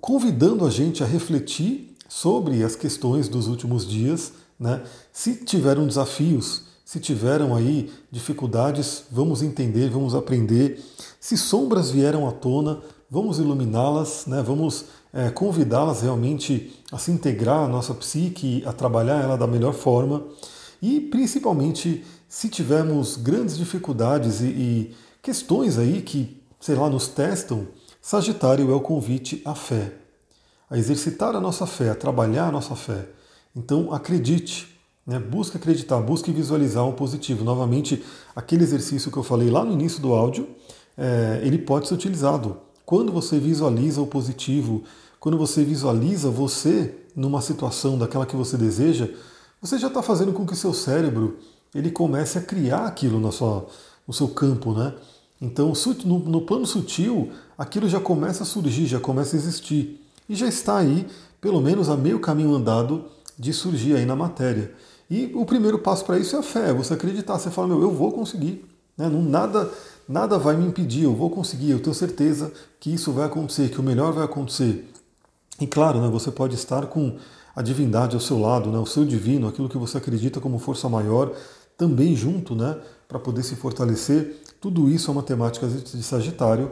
convidando 0.00 0.66
a 0.66 0.70
gente 0.70 1.02
a 1.02 1.06
refletir 1.06 1.87
sobre 2.08 2.64
as 2.64 2.74
questões 2.74 3.28
dos 3.28 3.46
últimos 3.46 3.86
dias, 3.86 4.32
né? 4.58 4.82
Se 5.12 5.36
tiveram 5.36 5.86
desafios, 5.86 6.62
se 6.84 6.98
tiveram 6.98 7.54
aí 7.54 7.92
dificuldades, 8.10 9.04
vamos 9.12 9.42
entender, 9.42 9.90
vamos 9.90 10.14
aprender. 10.14 10.82
Se 11.20 11.36
sombras 11.36 11.90
vieram 11.90 12.26
à 12.26 12.32
tona, 12.32 12.80
vamos 13.10 13.38
iluminá-las, 13.38 14.24
né? 14.26 14.42
vamos 14.42 14.86
é, 15.12 15.30
convidá-las 15.30 16.00
realmente 16.00 16.72
a 16.90 16.96
se 16.96 17.10
integrar 17.10 17.64
à 17.64 17.68
nossa 17.68 17.92
psique, 17.92 18.62
a 18.66 18.72
trabalhar 18.72 19.22
ela 19.22 19.36
da 19.36 19.46
melhor 19.46 19.74
forma. 19.74 20.24
E 20.80 20.98
principalmente 20.98 22.04
se 22.26 22.48
tivermos 22.48 23.16
grandes 23.16 23.58
dificuldades 23.58 24.40
e, 24.40 24.46
e 24.46 24.94
questões 25.22 25.78
aí 25.78 26.00
que, 26.00 26.40
sei 26.58 26.74
lá, 26.74 26.88
nos 26.88 27.06
testam, 27.08 27.66
Sagitário 28.00 28.70
é 28.70 28.74
o 28.74 28.80
convite 28.80 29.42
à 29.44 29.54
fé, 29.54 29.92
a 30.70 30.76
exercitar 30.76 31.34
a 31.34 31.40
nossa 31.40 31.66
fé, 31.66 31.90
a 31.90 31.94
trabalhar 31.94 32.48
a 32.48 32.52
nossa 32.52 32.76
fé. 32.76 33.06
Então 33.54 33.92
acredite, 33.92 34.78
né? 35.06 35.18
busque 35.18 35.56
acreditar, 35.56 36.00
busque 36.00 36.30
visualizar 36.30 36.86
o 36.86 36.92
positivo. 36.92 37.44
Novamente, 37.44 38.04
aquele 38.36 38.62
exercício 38.62 39.10
que 39.10 39.16
eu 39.16 39.22
falei 39.22 39.50
lá 39.50 39.64
no 39.64 39.72
início 39.72 40.00
do 40.00 40.12
áudio, 40.12 40.48
é, 40.96 41.40
ele 41.42 41.58
pode 41.58 41.88
ser 41.88 41.94
utilizado. 41.94 42.58
Quando 42.84 43.12
você 43.12 43.38
visualiza 43.38 44.00
o 44.00 44.06
positivo, 44.06 44.84
quando 45.20 45.36
você 45.36 45.64
visualiza 45.64 46.30
você 46.30 46.94
numa 47.14 47.40
situação 47.40 47.98
daquela 47.98 48.26
que 48.26 48.36
você 48.36 48.56
deseja, 48.56 49.08
você 49.60 49.78
já 49.78 49.88
está 49.88 50.02
fazendo 50.02 50.32
com 50.32 50.46
que 50.46 50.52
o 50.52 50.56
seu 50.56 50.72
cérebro 50.72 51.38
ele 51.74 51.90
comece 51.90 52.38
a 52.38 52.40
criar 52.40 52.86
aquilo 52.86 53.20
na 53.20 53.32
sua, 53.32 53.66
no 54.06 54.14
seu 54.14 54.28
campo, 54.28 54.72
né? 54.72 54.94
Então, 55.40 55.72
no, 56.04 56.18
no 56.18 56.40
plano 56.42 56.66
sutil, 56.66 57.30
aquilo 57.56 57.88
já 57.88 58.00
começa 58.00 58.42
a 58.42 58.46
surgir, 58.46 58.86
já 58.86 58.98
começa 58.98 59.36
a 59.36 59.38
existir. 59.38 60.04
E 60.28 60.34
já 60.34 60.46
está 60.46 60.78
aí, 60.78 61.06
pelo 61.40 61.60
menos 61.60 61.88
a 61.88 61.96
meio 61.96 62.20
caminho 62.20 62.54
andado, 62.54 63.04
de 63.38 63.52
surgir 63.52 63.94
aí 63.94 64.04
na 64.04 64.16
matéria. 64.16 64.72
E 65.10 65.32
o 65.34 65.46
primeiro 65.46 65.78
passo 65.78 66.04
para 66.04 66.18
isso 66.18 66.36
é 66.36 66.38
a 66.38 66.42
fé, 66.42 66.70
é 66.70 66.72
você 66.72 66.94
acreditar, 66.94 67.38
você 67.38 67.50
fala, 67.50 67.68
meu, 67.68 67.80
eu 67.80 67.90
vou 67.90 68.12
conseguir, 68.12 68.64
né? 68.96 69.08
Não, 69.08 69.22
nada, 69.22 69.70
nada 70.08 70.38
vai 70.38 70.56
me 70.56 70.66
impedir, 70.66 71.04
eu 71.04 71.14
vou 71.14 71.30
conseguir, 71.30 71.70
eu 71.70 71.80
tenho 71.80 71.94
certeza 71.94 72.52
que 72.78 72.92
isso 72.92 73.12
vai 73.12 73.26
acontecer, 73.26 73.70
que 73.70 73.80
o 73.80 73.82
melhor 73.82 74.12
vai 74.12 74.24
acontecer. 74.24 74.90
E 75.60 75.66
claro, 75.66 76.00
né, 76.00 76.08
você 76.08 76.30
pode 76.30 76.54
estar 76.54 76.86
com 76.86 77.16
a 77.56 77.62
divindade 77.62 78.14
ao 78.14 78.20
seu 78.20 78.38
lado, 78.38 78.70
né, 78.70 78.78
o 78.78 78.86
seu 78.86 79.04
divino, 79.04 79.48
aquilo 79.48 79.68
que 79.68 79.78
você 79.78 79.96
acredita 79.96 80.40
como 80.40 80.58
força 80.58 80.88
maior, 80.88 81.32
também 81.76 82.14
junto, 82.14 82.54
né, 82.54 82.76
para 83.08 83.18
poder 83.18 83.42
se 83.42 83.56
fortalecer. 83.56 84.42
Tudo 84.60 84.90
isso 84.90 85.10
é 85.10 85.12
uma 85.12 85.22
temática 85.22 85.66
de 85.66 86.02
Sagitário. 86.02 86.70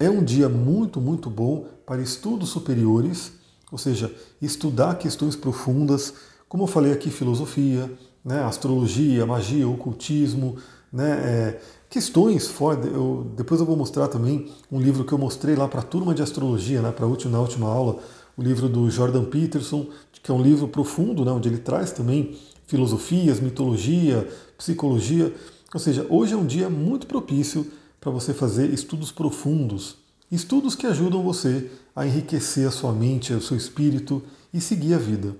É 0.00 0.08
um 0.08 0.22
dia 0.22 0.48
muito, 0.48 1.00
muito 1.00 1.28
bom 1.28 1.66
para 1.84 2.00
estudos 2.00 2.50
superiores, 2.50 3.32
ou 3.72 3.76
seja, 3.78 4.14
estudar 4.40 4.94
questões 4.96 5.34
profundas, 5.34 6.14
como 6.48 6.62
eu 6.62 6.66
falei 6.68 6.92
aqui, 6.92 7.10
filosofia, 7.10 7.90
né, 8.24 8.40
astrologia, 8.44 9.26
magia, 9.26 9.68
ocultismo, 9.68 10.56
né, 10.92 11.10
é, 11.10 11.60
questões 11.90 12.46
fora. 12.46 12.86
Eu, 12.86 13.26
depois 13.36 13.60
eu 13.60 13.66
vou 13.66 13.76
mostrar 13.76 14.06
também 14.06 14.48
um 14.70 14.80
livro 14.80 15.04
que 15.04 15.12
eu 15.12 15.18
mostrei 15.18 15.56
lá 15.56 15.66
para 15.66 15.80
a 15.80 15.84
turma 15.84 16.14
de 16.14 16.22
astrologia, 16.22 16.80
né, 16.80 16.92
para 16.92 17.04
última, 17.04 17.32
na 17.32 17.40
última 17.40 17.66
aula, 17.68 17.98
o 18.36 18.42
livro 18.42 18.68
do 18.68 18.88
Jordan 18.88 19.24
Peterson, 19.24 19.88
que 20.22 20.30
é 20.30 20.34
um 20.34 20.40
livro 20.40 20.68
profundo, 20.68 21.24
né, 21.24 21.32
onde 21.32 21.48
ele 21.48 21.58
traz 21.58 21.90
também 21.90 22.38
filosofias, 22.68 23.40
mitologia, 23.40 24.28
psicologia. 24.56 25.34
Ou 25.74 25.80
seja, 25.80 26.06
hoje 26.08 26.34
é 26.34 26.36
um 26.36 26.46
dia 26.46 26.70
muito 26.70 27.06
propício 27.08 27.66
para 28.00 28.10
você 28.10 28.32
fazer 28.32 28.72
estudos 28.72 29.10
profundos, 29.10 29.96
estudos 30.30 30.74
que 30.74 30.86
ajudam 30.86 31.22
você 31.22 31.70
a 31.94 32.06
enriquecer 32.06 32.66
a 32.66 32.70
sua 32.70 32.92
mente, 32.92 33.32
o 33.32 33.40
seu 33.40 33.56
espírito 33.56 34.22
e 34.52 34.60
seguir 34.60 34.94
a 34.94 34.98
vida. 34.98 35.36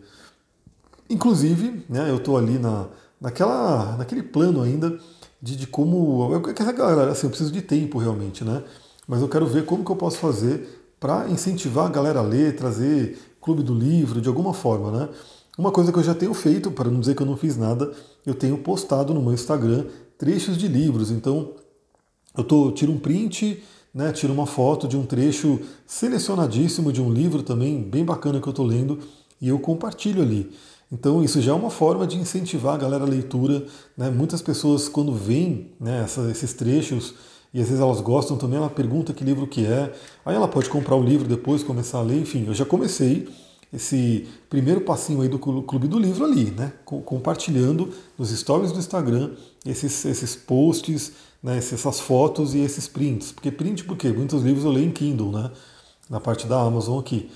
Inclusive, 1.08 1.84
né, 1.88 2.10
eu 2.10 2.16
estou 2.16 2.36
ali 2.36 2.58
na, 2.58 2.88
naquela, 3.20 3.96
naquele 3.96 4.22
plano 4.22 4.62
ainda 4.62 4.98
de, 5.40 5.56
de 5.56 5.66
como. 5.66 6.32
Eu, 6.32 6.40
galera, 6.74 7.10
assim, 7.10 7.26
eu 7.26 7.30
preciso 7.30 7.52
de 7.52 7.62
tempo 7.62 7.98
realmente, 7.98 8.44
né? 8.44 8.62
Mas 9.06 9.22
eu 9.22 9.28
quero 9.28 9.46
ver 9.46 9.64
como 9.64 9.84
que 9.84 9.90
eu 9.90 9.96
posso 9.96 10.18
fazer 10.18 10.84
para 11.00 11.28
incentivar 11.28 11.86
a 11.86 11.88
galera 11.88 12.18
a 12.18 12.22
ler, 12.22 12.56
trazer 12.56 13.18
clube 13.40 13.62
do 13.62 13.72
livro 13.72 14.20
de 14.20 14.28
alguma 14.28 14.52
forma, 14.52 14.90
né? 14.90 15.08
Uma 15.56 15.72
coisa 15.72 15.90
que 15.90 15.98
eu 15.98 16.02
já 16.02 16.14
tenho 16.14 16.34
feito, 16.34 16.70
para 16.70 16.90
não 16.90 17.00
dizer 17.00 17.16
que 17.16 17.22
eu 17.22 17.26
não 17.26 17.36
fiz 17.36 17.56
nada, 17.56 17.90
eu 18.26 18.34
tenho 18.34 18.58
postado 18.58 19.14
no 19.14 19.22
meu 19.22 19.32
Instagram 19.32 19.86
trechos 20.16 20.56
de 20.56 20.68
livros. 20.68 21.10
Então, 21.10 21.52
eu 22.38 22.44
tô, 22.44 22.70
tiro 22.70 22.92
um 22.92 22.98
print, 22.98 23.60
né, 23.92 24.12
tiro 24.12 24.32
uma 24.32 24.46
foto 24.46 24.86
de 24.86 24.96
um 24.96 25.04
trecho 25.04 25.58
selecionadíssimo 25.84 26.92
de 26.92 27.02
um 27.02 27.12
livro 27.12 27.42
também 27.42 27.82
bem 27.82 28.04
bacana 28.04 28.40
que 28.40 28.46
eu 28.46 28.52
estou 28.52 28.64
lendo 28.64 29.00
e 29.40 29.48
eu 29.48 29.58
compartilho 29.58 30.22
ali. 30.22 30.48
Então 30.90 31.22
isso 31.22 31.42
já 31.42 31.50
é 31.50 31.54
uma 31.54 31.68
forma 31.68 32.06
de 32.06 32.16
incentivar 32.16 32.76
a 32.76 32.78
galera 32.78 33.02
a 33.02 33.08
leitura. 33.08 33.66
Né? 33.96 34.08
Muitas 34.08 34.40
pessoas 34.40 34.88
quando 34.88 35.12
veem 35.12 35.72
né, 35.80 36.02
essa, 36.04 36.30
esses 36.30 36.52
trechos 36.54 37.14
e 37.52 37.60
às 37.60 37.66
vezes 37.66 37.82
elas 37.82 38.00
gostam 38.00 38.36
também, 38.36 38.56
ela 38.56 38.70
pergunta 38.70 39.12
que 39.12 39.24
livro 39.24 39.46
que 39.46 39.66
é, 39.66 39.92
aí 40.24 40.36
ela 40.36 40.46
pode 40.46 40.70
comprar 40.70 40.94
o 40.94 41.02
livro 41.02 41.26
depois, 41.26 41.64
começar 41.64 41.98
a 41.98 42.02
ler, 42.02 42.20
enfim, 42.20 42.44
eu 42.46 42.54
já 42.54 42.64
comecei 42.64 43.26
esse 43.72 44.26
primeiro 44.48 44.80
passinho 44.80 45.20
aí 45.20 45.28
do 45.28 45.38
Clube 45.38 45.88
do 45.88 45.98
Livro 45.98 46.24
ali, 46.24 46.50
né? 46.50 46.72
Compartilhando 46.84 47.92
nos 48.16 48.30
stories 48.30 48.72
do 48.72 48.78
Instagram 48.78 49.32
esses, 49.64 50.04
esses 50.04 50.34
posts, 50.34 51.12
né? 51.42 51.58
essas 51.58 52.00
fotos 52.00 52.54
e 52.54 52.60
esses 52.60 52.88
prints. 52.88 53.30
Porque 53.30 53.50
print, 53.50 53.84
porque 53.84 54.08
muitos 54.08 54.42
livros 54.42 54.64
eu 54.64 54.70
leio 54.70 54.86
em 54.86 54.92
Kindle, 54.92 55.30
né? 55.30 55.50
Na 56.08 56.18
parte 56.18 56.46
da 56.46 56.60
Amazon 56.60 56.98
aqui. 56.98 57.30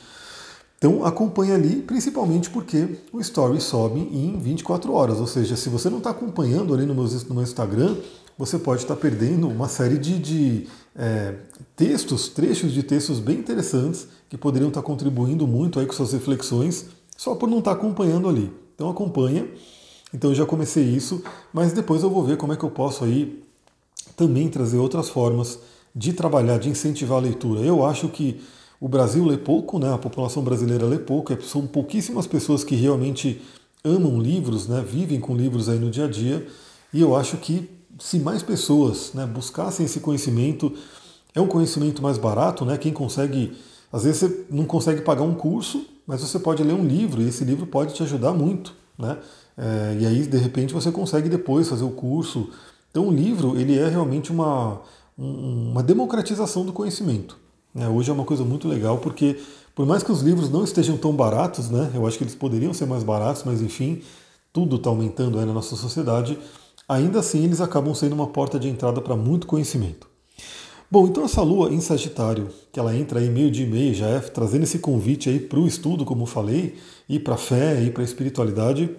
Então 0.78 1.04
acompanha 1.04 1.54
ali, 1.54 1.76
principalmente 1.76 2.50
porque 2.50 2.88
o 3.12 3.20
story 3.20 3.60
sobe 3.60 4.00
em 4.00 4.36
24 4.38 4.92
horas. 4.92 5.20
Ou 5.20 5.26
seja, 5.26 5.54
se 5.54 5.68
você 5.68 5.88
não 5.88 5.98
está 5.98 6.10
acompanhando 6.10 6.74
ali 6.74 6.86
no 6.86 6.94
meu, 6.94 7.04
no 7.04 7.34
meu 7.34 7.42
Instagram, 7.44 7.94
você 8.38 8.58
pode 8.58 8.82
estar 8.82 8.96
perdendo 8.96 9.48
uma 9.48 9.68
série 9.68 9.98
de, 9.98 10.18
de 10.18 10.68
é, 10.96 11.34
textos, 11.76 12.28
trechos 12.28 12.72
de 12.72 12.82
textos 12.82 13.20
bem 13.20 13.38
interessantes 13.38 14.08
que 14.28 14.36
poderiam 14.36 14.68
estar 14.68 14.82
contribuindo 14.82 15.46
muito 15.46 15.78
aí 15.78 15.86
com 15.86 15.92
suas 15.92 16.12
reflexões, 16.12 16.86
só 17.16 17.34
por 17.34 17.48
não 17.48 17.58
estar 17.58 17.72
acompanhando 17.72 18.28
ali. 18.28 18.52
Então 18.74 18.90
acompanha. 18.90 19.46
Então 20.12 20.30
eu 20.30 20.34
já 20.34 20.44
comecei 20.44 20.84
isso, 20.84 21.22
mas 21.52 21.72
depois 21.72 22.02
eu 22.02 22.10
vou 22.10 22.24
ver 22.24 22.36
como 22.36 22.52
é 22.52 22.56
que 22.56 22.64
eu 22.64 22.70
posso 22.70 23.04
aí 23.04 23.42
também 24.16 24.48
trazer 24.48 24.76
outras 24.76 25.08
formas 25.08 25.58
de 25.94 26.12
trabalhar, 26.12 26.58
de 26.58 26.68
incentivar 26.68 27.18
a 27.18 27.20
leitura. 27.20 27.60
Eu 27.60 27.84
acho 27.84 28.08
que 28.08 28.40
o 28.80 28.88
Brasil 28.88 29.24
lê 29.24 29.36
pouco, 29.36 29.78
né? 29.78 29.92
A 29.92 29.98
população 29.98 30.42
brasileira 30.42 30.84
lê 30.84 30.98
pouco, 30.98 31.32
é, 31.32 31.38
são 31.40 31.66
pouquíssimas 31.66 32.26
pessoas 32.26 32.64
que 32.64 32.74
realmente 32.74 33.40
amam 33.84 34.20
livros, 34.20 34.66
né? 34.66 34.84
Vivem 34.86 35.20
com 35.20 35.36
livros 35.36 35.68
aí 35.68 35.78
no 35.78 35.90
dia 35.90 36.06
a 36.06 36.08
dia. 36.08 36.46
E 36.92 37.00
eu 37.00 37.14
acho 37.14 37.36
que 37.36 37.70
se 38.02 38.18
mais 38.18 38.42
pessoas 38.42 39.12
né, 39.14 39.24
buscassem 39.24 39.86
esse 39.86 40.00
conhecimento, 40.00 40.72
é 41.32 41.40
um 41.40 41.46
conhecimento 41.46 42.02
mais 42.02 42.18
barato, 42.18 42.64
né? 42.64 42.76
Quem 42.76 42.92
consegue, 42.92 43.56
às 43.92 44.02
vezes 44.02 44.18
você 44.18 44.46
não 44.50 44.64
consegue 44.64 45.02
pagar 45.02 45.22
um 45.22 45.34
curso, 45.34 45.86
mas 46.04 46.20
você 46.20 46.40
pode 46.40 46.64
ler 46.64 46.74
um 46.74 46.84
livro 46.84 47.22
e 47.22 47.28
esse 47.28 47.44
livro 47.44 47.64
pode 47.64 47.94
te 47.94 48.02
ajudar 48.02 48.32
muito, 48.32 48.74
né? 48.98 49.18
É, 49.56 49.98
e 50.00 50.06
aí 50.06 50.26
de 50.26 50.36
repente 50.36 50.74
você 50.74 50.90
consegue 50.90 51.28
depois 51.28 51.68
fazer 51.68 51.84
o 51.84 51.90
curso. 51.90 52.50
Então 52.90 53.06
o 53.06 53.12
livro 53.12 53.56
ele 53.56 53.78
é 53.78 53.88
realmente 53.88 54.32
uma, 54.32 54.80
uma 55.16 55.82
democratização 55.82 56.66
do 56.66 56.72
conhecimento. 56.72 57.38
Né? 57.72 57.88
Hoje 57.88 58.10
é 58.10 58.12
uma 58.12 58.24
coisa 58.24 58.42
muito 58.42 58.66
legal 58.66 58.98
porque 58.98 59.40
por 59.76 59.86
mais 59.86 60.02
que 60.02 60.10
os 60.10 60.22
livros 60.22 60.50
não 60.50 60.64
estejam 60.64 60.96
tão 60.96 61.12
baratos, 61.12 61.70
né? 61.70 61.92
Eu 61.94 62.04
acho 62.04 62.18
que 62.18 62.24
eles 62.24 62.34
poderiam 62.34 62.74
ser 62.74 62.86
mais 62.86 63.04
baratos, 63.04 63.44
mas 63.44 63.62
enfim, 63.62 64.02
tudo 64.52 64.74
está 64.74 64.90
aumentando 64.90 65.38
aí 65.38 65.46
na 65.46 65.52
nossa 65.52 65.76
sociedade 65.76 66.36
ainda 66.88 67.20
assim 67.20 67.44
eles 67.44 67.60
acabam 67.60 67.94
sendo 67.94 68.14
uma 68.14 68.26
porta 68.26 68.58
de 68.58 68.68
entrada 68.68 69.00
para 69.00 69.16
muito 69.16 69.46
conhecimento. 69.46 70.12
Bom, 70.90 71.06
então 71.06 71.24
essa 71.24 71.40
lua 71.40 71.72
em 71.72 71.80
Sagitário, 71.80 72.48
que 72.70 72.78
ela 72.78 72.94
entra 72.94 73.18
aí 73.18 73.30
meio 73.30 73.50
dia 73.50 73.64
e 73.64 73.68
meio, 73.68 73.94
já 73.94 74.08
é 74.08 74.18
trazendo 74.20 74.64
esse 74.64 74.78
convite 74.78 75.30
aí 75.30 75.40
para 75.40 75.58
o 75.58 75.66
estudo, 75.66 76.04
como 76.04 76.26
falei, 76.26 76.76
e 77.08 77.18
para 77.18 77.34
a 77.34 77.38
fé, 77.38 77.82
e 77.82 77.90
para 77.90 78.02
a 78.02 78.04
espiritualidade, 78.04 78.90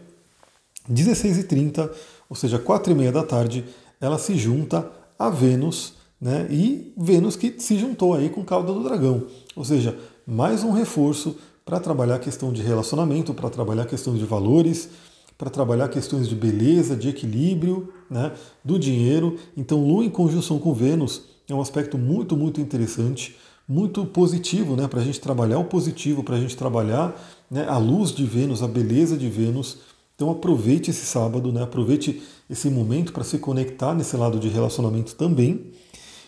16h30, 0.92 1.92
ou 2.28 2.36
seja, 2.36 2.58
4h30 2.58 3.12
da 3.12 3.22
tarde, 3.22 3.64
ela 4.02 4.18
se 4.18 4.36
junta 4.36 4.92
a 5.20 5.30
Vênus, 5.30 5.94
né? 6.20 6.48
E 6.50 6.92
Vênus 6.98 7.36
que 7.36 7.54
se 7.60 7.78
juntou 7.78 8.16
aí 8.16 8.28
com 8.28 8.44
cauda 8.44 8.74
do 8.74 8.84
dragão, 8.84 9.28
ou 9.56 9.64
seja, 9.64 9.96
mais 10.26 10.64
um 10.64 10.72
reforço 10.72 11.38
para 11.64 11.80
trabalhar 11.80 12.16
a 12.16 12.20
questão 12.20 12.52
de 12.52 12.64
relacionamento, 12.64 13.36
para 13.36 13.52
trabalhar 13.52 13.84
a 13.84 13.86
questão 13.86 14.16
de 14.16 14.26
valores, 14.26 14.90
para 15.38 15.50
trabalhar 15.50 15.88
questões 15.90 16.28
de 16.28 16.36
beleza, 16.36 16.96
de 16.96 17.10
equilíbrio, 17.10 17.92
né, 18.10 18.32
do 18.64 18.78
dinheiro. 18.78 19.38
Então, 19.58 19.86
Lua 19.86 20.06
em 20.06 20.10
conjunção 20.10 20.60
com 20.60 20.74
Vênus 20.74 21.24
é 21.50 21.54
um 21.54 21.62
aspecto 21.62 21.98
muito, 21.98 22.38
muito 22.38 22.62
interessante, 22.62 23.36
muito 23.68 24.06
positivo 24.06 24.76
né, 24.76 24.88
para 24.88 25.02
a 25.02 25.04
gente 25.04 25.20
trabalhar 25.20 25.60
o 25.60 25.66
positivo, 25.66 26.24
para 26.24 26.36
a 26.36 26.40
gente 26.40 26.56
trabalhar 26.56 27.16
né, 27.50 27.66
a 27.68 27.78
luz 27.78 28.12
de 28.12 28.26
Vênus, 28.26 28.62
a 28.62 28.68
beleza 28.68 29.18
de 29.18 29.30
Vênus. 29.30 29.80
Então, 30.16 30.30
aproveite 30.30 30.92
esse 30.92 31.06
sábado, 31.06 31.52
né, 31.52 31.64
aproveite 31.64 32.22
esse 32.50 32.70
momento 32.70 33.12
para 33.12 33.24
se 33.24 33.38
conectar 33.38 33.94
nesse 33.94 34.16
lado 34.16 34.40
de 34.40 34.48
relacionamento 34.48 35.16
também. 35.16 35.72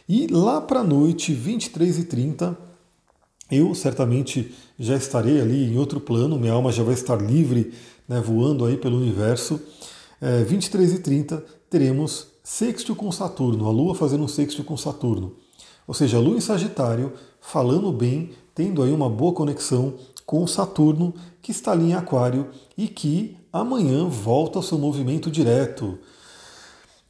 E 0.08 0.28
lá 0.28 0.62
para 0.62 0.82
a 0.82 0.84
noite, 0.84 1.34
23h30, 1.34 2.56
eu 3.52 3.76
certamente 3.76 4.54
já 4.78 4.96
estarei 4.96 5.40
ali 5.40 5.66
em 5.66 5.78
outro 5.78 6.00
plano, 6.00 6.38
minha 6.38 6.54
alma 6.54 6.72
já 6.72 6.84
vai 6.84 6.94
estar 6.94 7.16
livre 7.16 7.74
né, 8.08 8.22
voando 8.22 8.66
aí 8.66 8.78
pelo 8.78 8.98
universo. 8.98 9.60
É, 10.22 10.44
23 10.44 10.94
e 10.94 11.00
30 11.00 11.44
teremos 11.70 12.28
sexto 12.44 12.96
com 12.96 13.12
Saturno, 13.12 13.68
a 13.68 13.72
Lua 13.72 13.96
fazendo 13.96 14.24
um 14.24 14.28
sexto 14.28 14.64
com 14.64 14.78
Saturno. 14.78 15.34
Ou 15.88 15.94
seja, 15.94 16.18
a 16.18 16.20
Lua 16.20 16.38
em 16.38 16.42
Sagitário 16.42 17.14
falando 17.42 17.92
bem, 17.92 18.32
tendo 18.54 18.82
aí 18.82 18.92
uma 18.92 19.10
boa 19.10 19.34
conexão 19.34 19.96
com 20.26 20.46
Saturno, 20.48 21.14
que 21.42 21.52
está 21.52 21.72
ali 21.72 21.92
em 21.92 21.94
Aquário 21.94 22.50
e 22.78 22.88
que 22.88 23.38
amanhã 23.54 24.08
volta 24.08 24.58
ao 24.58 24.64
seu 24.64 24.78
movimento 24.80 25.30
direto. 25.30 26.00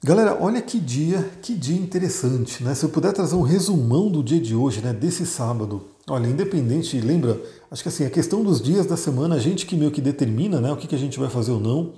Galera, 0.05 0.37
olha 0.39 0.61
que 0.61 0.79
dia, 0.79 1.31
que 1.41 1.55
dia 1.55 1.75
interessante, 1.75 2.63
né? 2.63 2.75
Se 2.75 2.85
eu 2.85 2.89
puder 2.89 3.11
trazer 3.11 3.35
um 3.35 3.41
resumão 3.41 4.07
do 4.07 4.21
dia 4.21 4.39
de 4.39 4.53
hoje, 4.53 4.79
né, 4.79 4.93
desse 4.93 5.25
sábado. 5.25 5.81
Olha, 6.07 6.27
independente, 6.27 7.01
lembra, 7.01 7.41
acho 7.71 7.81
que 7.81 7.89
assim, 7.89 8.05
a 8.05 8.09
questão 8.11 8.43
dos 8.43 8.61
dias 8.61 8.85
da 8.85 8.95
semana, 8.95 9.33
a 9.33 9.39
gente 9.39 9.65
que 9.65 9.75
meio 9.75 9.89
que 9.89 9.99
determina, 9.99 10.61
né, 10.61 10.71
o 10.71 10.77
que, 10.77 10.85
que 10.85 10.93
a 10.93 10.99
gente 10.99 11.19
vai 11.19 11.27
fazer 11.27 11.53
ou 11.53 11.59
não. 11.59 11.93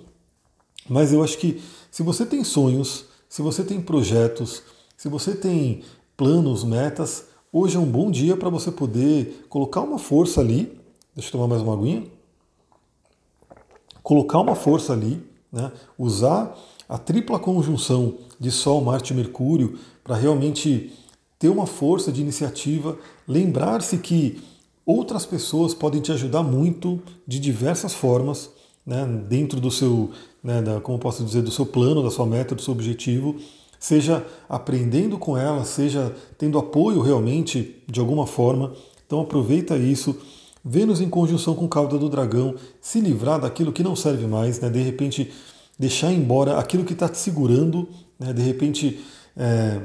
Mas 0.88 1.12
eu 1.12 1.22
acho 1.22 1.38
que 1.38 1.62
se 1.92 2.02
você 2.02 2.26
tem 2.26 2.46
sonhos, 2.46 3.08
se 3.28 3.42
você 3.42 3.62
tem 3.62 3.82
projetos, 3.82 4.64
se 4.96 5.10
você 5.10 5.36
tem 5.36 5.84
planos, 6.16 6.64
metas, 6.64 7.26
hoje 7.52 7.76
é 7.76 7.80
um 7.80 7.92
bom 7.92 8.10
dia 8.10 8.38
para 8.38 8.48
você 8.48 8.72
poder 8.72 9.46
colocar 9.50 9.82
uma 9.82 10.00
força 10.00 10.40
ali. 10.40 10.80
Deixa 11.14 11.28
eu 11.28 11.34
tomar 11.34 11.48
mais 11.48 11.62
uma 11.62 11.74
aguinha. 11.74 12.06
Colocar 14.02 14.40
uma 14.40 14.56
força 14.56 14.94
ali, 14.94 15.22
né? 15.52 15.74
Usar 15.98 16.58
a 16.88 16.98
tripla 16.98 17.40
conjunção 17.40 18.16
de 18.40 18.52
Sol, 18.52 18.82
Marte 18.82 19.14
e 19.14 19.16
Mercúrio 19.16 19.78
para 20.04 20.16
realmente 20.16 20.94
ter 21.38 21.50
uma 21.50 21.66
força 21.66 22.12
de 22.12 22.22
iniciativa, 22.22 22.98
lembrar-se 23.28 23.98
que 23.98 24.42
outras 24.86 25.26
pessoas 25.26 25.74
podem 25.74 26.02
te 26.02 26.12
ajudar 26.12 26.44
muito 26.44 27.02
de 27.28 27.40
diversas 27.40 27.94
formas. 27.94 28.50
né, 28.86 29.06
dentro 29.28 29.60
do 29.60 29.70
seu, 29.70 30.12
né, 30.42 30.62
da, 30.62 30.80
como 30.80 30.98
posso 30.98 31.22
dizer, 31.22 31.42
do 31.42 31.52
seu 31.52 31.66
plano, 31.66 32.02
da 32.02 32.10
sua 32.10 32.26
meta, 32.26 32.56
do 32.56 32.62
seu 32.62 32.72
objetivo, 32.72 33.36
seja 33.78 34.26
aprendendo 34.48 35.18
com 35.18 35.38
ela, 35.38 35.66
seja 35.66 36.16
tendo 36.38 36.58
apoio 36.58 37.02
realmente 37.02 37.84
de 37.86 38.00
alguma 38.00 38.26
forma. 38.26 38.72
Então 39.06 39.20
aproveita 39.20 39.76
isso. 39.76 40.16
Vênus 40.64 41.02
em 41.02 41.10
conjunção 41.10 41.54
com 41.54 41.68
cauda 41.68 41.98
do 41.98 42.08
dragão, 42.08 42.56
se 42.80 43.02
livrar 43.02 43.42
daquilo 43.42 43.74
que 43.74 43.84
não 43.84 43.96
serve 43.96 44.26
mais, 44.26 44.62
né? 44.62 44.70
de 44.70 44.82
repente 44.82 45.32
deixar 45.78 46.12
embora 46.12 46.58
aquilo 46.58 46.84
que 46.84 46.94
está 46.94 47.08
te 47.08 47.18
segurando, 47.18 47.88
né? 48.20 48.34
de 48.34 48.42
repente, 48.42 49.04
é, 49.36 49.82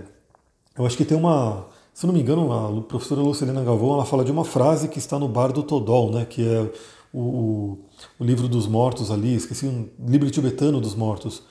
eu 0.77 0.87
acho 0.87 0.97
que 0.97 1.05
tem 1.05 1.17
uma, 1.17 1.67
se 1.93 2.07
não 2.07 2.15
me 2.15 2.21
engano, 2.21 2.53
a 2.53 2.83
professora 2.83 3.21
Lucilena 3.21 3.63
Galvão 3.63 3.95
ela 3.95 4.05
fala 4.05 4.25
de 4.25 4.31
uma 4.31 4.45
frase 4.45 4.89
que 4.89 4.99
está 4.99 5.19
no 5.19 5.29
bar 5.29 5.53
do 5.53 5.63
Todol, 5.63 6.11
né? 6.11 6.25
que 6.25 6.47
é 6.47 6.71
o, 7.13 7.21
o, 7.21 7.79
o 8.19 8.25
livro 8.25 8.49
dos 8.49 8.67
mortos 8.67 9.11
ali, 9.11 9.35
esqueci, 9.35 9.67
um 9.67 9.89
livro 10.07 10.31
tibetano 10.31 10.81
dos 10.81 10.95
mortos. 10.95 11.43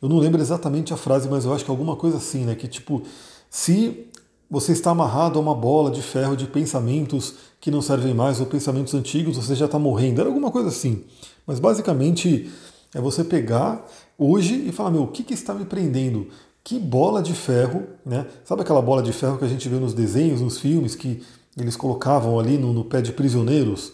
Eu 0.00 0.08
não 0.08 0.18
lembro 0.18 0.40
exatamente 0.40 0.94
a 0.94 0.96
frase, 0.96 1.28
mas 1.28 1.44
eu 1.44 1.52
acho 1.52 1.64
que 1.64 1.70
é 1.70 1.72
alguma 1.72 1.94
coisa 1.94 2.16
assim, 2.16 2.44
né? 2.44 2.54
Que 2.54 2.66
tipo, 2.66 3.02
se 3.50 4.06
você 4.50 4.72
está 4.72 4.92
amarrado 4.92 5.38
a 5.38 5.42
uma 5.42 5.54
bola 5.54 5.90
de 5.90 6.00
ferro 6.00 6.36
de 6.36 6.46
pensamentos 6.46 7.34
que 7.60 7.70
não 7.70 7.82
servem 7.82 8.14
mais 8.14 8.40
ou 8.40 8.46
pensamentos 8.46 8.94
antigos, 8.94 9.36
você 9.36 9.54
já 9.54 9.66
está 9.66 9.78
morrendo. 9.78 10.20
Era 10.20 10.30
alguma 10.30 10.50
coisa 10.50 10.68
assim. 10.68 11.04
Mas 11.46 11.60
basicamente 11.60 12.50
é 12.94 13.00
você 13.00 13.22
pegar 13.24 13.86
hoje 14.18 14.54
e 14.66 14.72
falar, 14.72 14.90
meu, 14.90 15.02
o 15.02 15.08
que, 15.08 15.22
que 15.22 15.34
está 15.34 15.54
me 15.54 15.64
prendendo? 15.64 16.28
Que 16.62 16.78
bola 16.78 17.22
de 17.22 17.32
ferro, 17.32 17.84
né? 18.04 18.26
Sabe 18.44 18.62
aquela 18.62 18.82
bola 18.82 19.02
de 19.02 19.12
ferro 19.12 19.38
que 19.38 19.44
a 19.44 19.48
gente 19.48 19.68
vê 19.68 19.76
nos 19.76 19.94
desenhos, 19.94 20.40
nos 20.40 20.58
filmes, 20.58 20.94
que 20.94 21.22
eles 21.56 21.76
colocavam 21.76 22.38
ali 22.38 22.58
no, 22.58 22.72
no 22.72 22.84
pé 22.84 23.00
de 23.00 23.12
prisioneiros? 23.12 23.92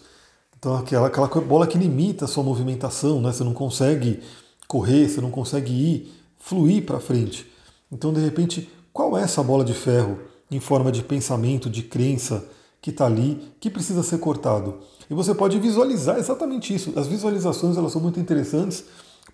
Então 0.57 0.75
aquela, 0.75 1.07
aquela 1.07 1.27
bola 1.27 1.67
que 1.67 1.77
limita 1.77 2.25
a 2.25 2.27
sua 2.27 2.43
movimentação, 2.43 3.21
né? 3.21 3.31
Você 3.31 3.43
não 3.43 3.53
consegue 3.53 4.19
correr, 4.67 5.07
você 5.07 5.21
não 5.21 5.31
consegue 5.31 5.71
ir, 5.71 6.13
fluir 6.37 6.85
para 6.85 6.99
frente. 6.99 7.49
Então, 7.91 8.11
de 8.11 8.19
repente, 8.19 8.69
qual 8.91 9.17
é 9.17 9.21
essa 9.21 9.41
bola 9.41 9.63
de 9.63 9.73
ferro 9.73 10.19
em 10.51 10.59
forma 10.59 10.91
de 10.91 11.01
pensamento, 11.01 11.69
de 11.69 11.83
crença 11.83 12.47
que 12.87 12.91
está 12.91 13.05
ali, 13.05 13.53
que 13.59 13.69
precisa 13.69 14.01
ser 14.01 14.17
cortado? 14.19 14.75
E 15.09 15.13
você 15.13 15.35
pode 15.35 15.59
visualizar 15.59 16.17
exatamente 16.17 16.73
isso. 16.73 16.93
As 16.95 17.05
visualizações 17.05 17.77
elas 17.77 17.91
são 17.91 18.01
muito 18.01 18.19
interessantes 18.19 18.85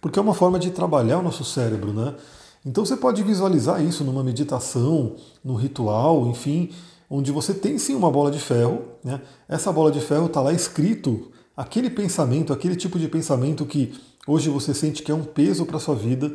porque 0.01 0.17
é 0.17 0.21
uma 0.21 0.33
forma 0.33 0.57
de 0.57 0.71
trabalhar 0.71 1.19
o 1.19 1.21
nosso 1.21 1.43
cérebro, 1.43 1.93
né? 1.93 2.15
Então 2.65 2.85
você 2.85 2.97
pode 2.97 3.21
visualizar 3.23 3.81
isso 3.83 4.03
numa 4.03 4.23
meditação, 4.23 5.15
num 5.43 5.55
ritual, 5.55 6.27
enfim, 6.27 6.71
onde 7.09 7.31
você 7.31 7.53
tem 7.53 7.77
sim 7.77 7.93
uma 7.93 8.09
bola 8.09 8.31
de 8.31 8.39
ferro, 8.39 8.81
né? 9.03 9.21
Essa 9.47 9.71
bola 9.71 9.91
de 9.91 10.01
ferro 10.01 10.25
está 10.25 10.41
lá 10.41 10.51
escrito 10.51 11.31
aquele 11.55 11.89
pensamento, 11.89 12.51
aquele 12.51 12.75
tipo 12.75 12.97
de 12.97 13.07
pensamento 13.07 13.65
que 13.65 13.93
Hoje 14.25 14.49
você 14.49 14.73
sente 14.73 15.03
que 15.03 15.11
é 15.11 15.13
um 15.13 15.25
peso 15.25 15.65
para 15.65 15.79
sua 15.79 15.95
vida 15.95 16.31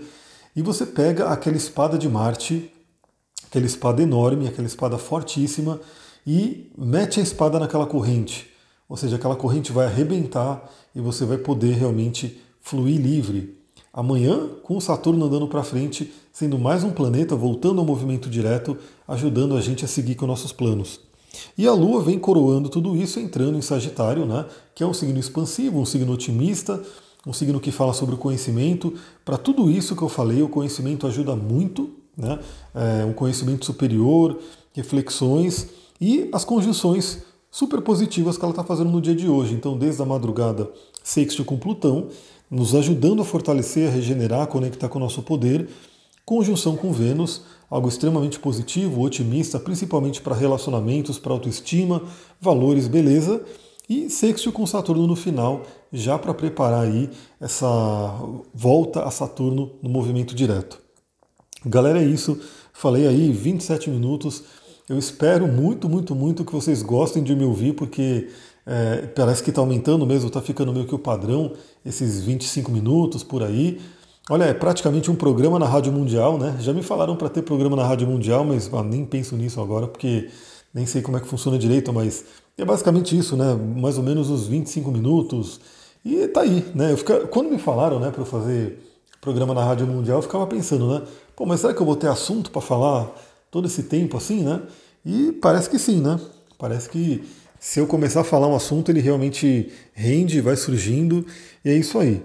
e 0.55 0.61
você 0.61 0.85
pega 0.85 1.29
aquela 1.29 1.57
espada 1.57 1.97
de 1.97 2.07
Marte, 2.07 2.71
aquela 3.47 3.65
espada 3.65 4.03
enorme, 4.03 4.47
aquela 4.47 4.67
espada 4.67 4.99
fortíssima 4.99 5.81
e 6.27 6.71
mete 6.77 7.21
a 7.21 7.23
espada 7.23 7.59
naquela 7.59 7.87
corrente. 7.87 8.47
Ou 8.89 8.97
seja, 8.97 9.17
aquela 9.17 9.37
corrente 9.37 9.73
vai 9.73 9.87
arrebentar 9.87 10.71
e 10.95 11.01
você 11.01 11.25
vai 11.25 11.39
poder 11.39 11.75
realmente 11.75 12.41
fluir 12.61 13.01
livre. 13.01 13.57
Amanhã, 13.93 14.49
com 14.63 14.77
o 14.77 14.81
Saturno 14.81 15.27
andando 15.27 15.49
para 15.49 15.63
frente, 15.63 16.13
sendo 16.33 16.59
mais 16.59 16.85
um 16.85 16.91
planeta 16.91 17.35
voltando 17.35 17.81
ao 17.81 17.87
movimento 17.87 18.31
direto, 18.31 18.77
ajudando 19.07 19.57
a 19.57 19.61
gente 19.61 19.85
a 19.85 19.89
seguir 19.89 20.15
com 20.15 20.27
nossos 20.27 20.53
planos. 20.53 21.01
E 21.57 21.67
a 21.67 21.73
Lua 21.73 22.03
vem 22.03 22.19
coroando 22.19 22.69
tudo 22.69 22.97
isso 22.97 23.21
entrando 23.21 23.59
em 23.59 23.63
Sagitário, 23.63 24.25
né, 24.25 24.47
que 24.75 24.83
é 24.83 24.87
um 24.87 24.95
signo 24.95 25.19
expansivo, 25.19 25.81
um 25.81 25.85
signo 25.85 26.13
otimista, 26.13 26.83
um 27.27 27.33
signo 27.33 27.61
que 27.61 27.71
fala 27.71 27.93
sobre 27.93 28.15
o 28.15 28.19
conhecimento. 28.19 28.95
Para 29.25 29.37
tudo 29.37 29.71
isso 29.71 29.95
que 29.95 30.03
eu 30.03 30.09
falei, 30.09 30.43
o 30.43 30.49
conhecimento 30.49 31.07
ajuda 31.07 31.37
muito, 31.37 31.91
né? 32.17 32.39
É 32.75 33.05
um 33.05 33.13
conhecimento 33.13 33.65
superior, 33.67 34.39
reflexões 34.73 35.69
e 36.01 36.29
as 36.33 36.45
conjunções 36.45 37.23
super 37.51 37.81
positivas 37.81 38.37
que 38.37 38.45
ela 38.45 38.53
está 38.53 38.65
fazendo 38.65 38.91
no 38.91 39.01
dia 39.01 39.15
de 39.15 39.29
hoje. 39.29 39.55
Então, 39.55 39.77
desde 39.77 40.03
a 40.03 40.07
madrugada, 40.07 40.71
sexto 41.03 41.45
com 41.45 41.59
Plutão, 41.59 42.09
nos 42.51 42.75
ajudando 42.75 43.23
a 43.23 43.25
fortalecer, 43.25 43.89
a 43.89 43.93
regenerar, 43.93 44.43
a 44.43 44.47
conectar 44.47 44.89
com 44.89 44.99
o 44.99 45.03
nosso 45.03 45.23
poder. 45.23 45.69
Conjunção 46.25 46.77
com 46.77 46.93
Vênus, 46.93 47.43
algo 47.71 47.89
extremamente 47.89 48.39
positivo, 48.39 49.01
otimista, 49.01 49.59
principalmente 49.59 50.21
para 50.21 50.35
relacionamentos, 50.35 51.19
para 51.19 51.33
autoestima, 51.33 52.03
valores, 52.41 52.87
beleza 52.87 53.43
e 53.89 54.11
sexto 54.11 54.53
com 54.53 54.67
Saturno 54.67 55.07
no 55.07 55.17
final, 55.17 55.63
já 55.91 56.19
para 56.19 56.35
preparar 56.35 56.85
aí 56.85 57.09
essa 57.41 57.67
volta 58.53 59.05
a 59.05 59.11
Saturno 59.11 59.73
no 59.83 59.89
movimento 59.89 60.35
direto. 60.35 60.79
Galera, 61.65 62.03
é 62.03 62.05
isso. 62.05 62.39
Falei 62.73 63.07
aí 63.07 63.33
27 63.33 63.89
minutos. 63.89 64.45
Eu 64.89 64.99
espero 64.99 65.47
muito, 65.47 65.87
muito, 65.87 66.15
muito 66.15 66.45
que 66.47 66.53
vocês 66.53 66.83
gostem 66.83 67.23
de 67.23 67.37
me 67.37 67.45
ouvir, 67.45 67.75
porque 67.75 68.29
é, 68.65 69.07
parece 69.09 69.43
que 69.43 69.51
está 69.51 69.61
aumentando 69.61 70.07
mesmo, 70.07 70.29
está 70.29 70.41
ficando 70.41 70.73
meio 70.73 70.87
que 70.87 70.95
o 70.95 70.99
padrão, 70.99 71.53
esses 71.85 72.21
25 72.23 72.71
minutos 72.73 73.23
por 73.23 73.43
aí. 73.43 73.79
Olha, 74.31 74.45
é 74.45 74.55
praticamente 74.55 75.11
um 75.11 75.15
programa 75.15 75.59
na 75.59 75.67
Rádio 75.67 75.93
Mundial, 75.93 76.39
né? 76.39 76.57
Já 76.61 76.73
me 76.73 76.83
falaram 76.83 77.17
para 77.17 77.29
ter 77.29 77.43
programa 77.43 77.77
na 77.77 77.87
Rádio 77.87 78.09
Mundial, 78.09 78.45
mas 78.45 78.71
ah, 78.73 78.83
nem 78.83 79.05
penso 79.05 79.37
nisso 79.37 79.61
agora, 79.61 79.87
porque 79.87 80.31
nem 80.73 80.87
sei 80.87 81.03
como 81.03 81.19
é 81.19 81.21
que 81.21 81.27
funciona 81.27 81.59
direito, 81.59 81.93
mas 81.93 82.25
é 82.57 82.65
basicamente 82.65 83.17
isso, 83.17 83.37
né? 83.37 83.55
Mais 83.55 83.99
ou 83.99 84.05
menos 84.05 84.31
uns 84.31 84.47
25 84.47 84.91
minutos. 84.91 85.61
E 86.03 86.29
tá 86.29 86.41
aí, 86.41 86.65
né? 86.75 86.93
Eu 86.93 86.97
fica... 86.97 87.27
Quando 87.27 87.51
me 87.51 87.59
falaram, 87.59 88.01
né, 88.01 88.11
para 88.11 88.23
eu 88.23 88.27
fazer 88.27 88.79
programa 89.21 89.53
na 89.53 89.65
Rádio 89.65 89.87
Mundial, 89.87 90.19
eu 90.19 90.23
ficava 90.23 90.47
pensando, 90.47 90.89
né? 90.89 91.03
Pô, 91.37 91.45
mas 91.45 91.61
será 91.61 91.75
que 91.75 91.81
eu 91.81 91.87
vou 91.87 91.97
ter 91.97 92.09
assunto 92.09 92.51
para 92.51 92.63
falar 92.63 93.11
todo 93.51 93.67
esse 93.67 93.85
tempo 93.85 94.17
assim, 94.17 94.43
né? 94.43 94.63
E 95.05 95.33
parece 95.33 95.71
que 95.71 95.79
sim, 95.79 96.01
né? 96.01 96.19
Parece 96.59 96.89
que 96.89 97.23
se 97.61 97.81
eu 97.81 97.87
começar 97.87 98.21
a 98.21 98.25
falar 98.25 98.47
um 98.47 98.55
assunto, 98.55 98.91
ele 98.91 99.01
realmente 99.01 99.73
rende, 99.93 100.41
vai 100.41 100.57
surgindo, 100.57 101.27
e 101.65 101.71
é 101.71 101.75
isso 101.75 101.99
aí. 101.99 102.23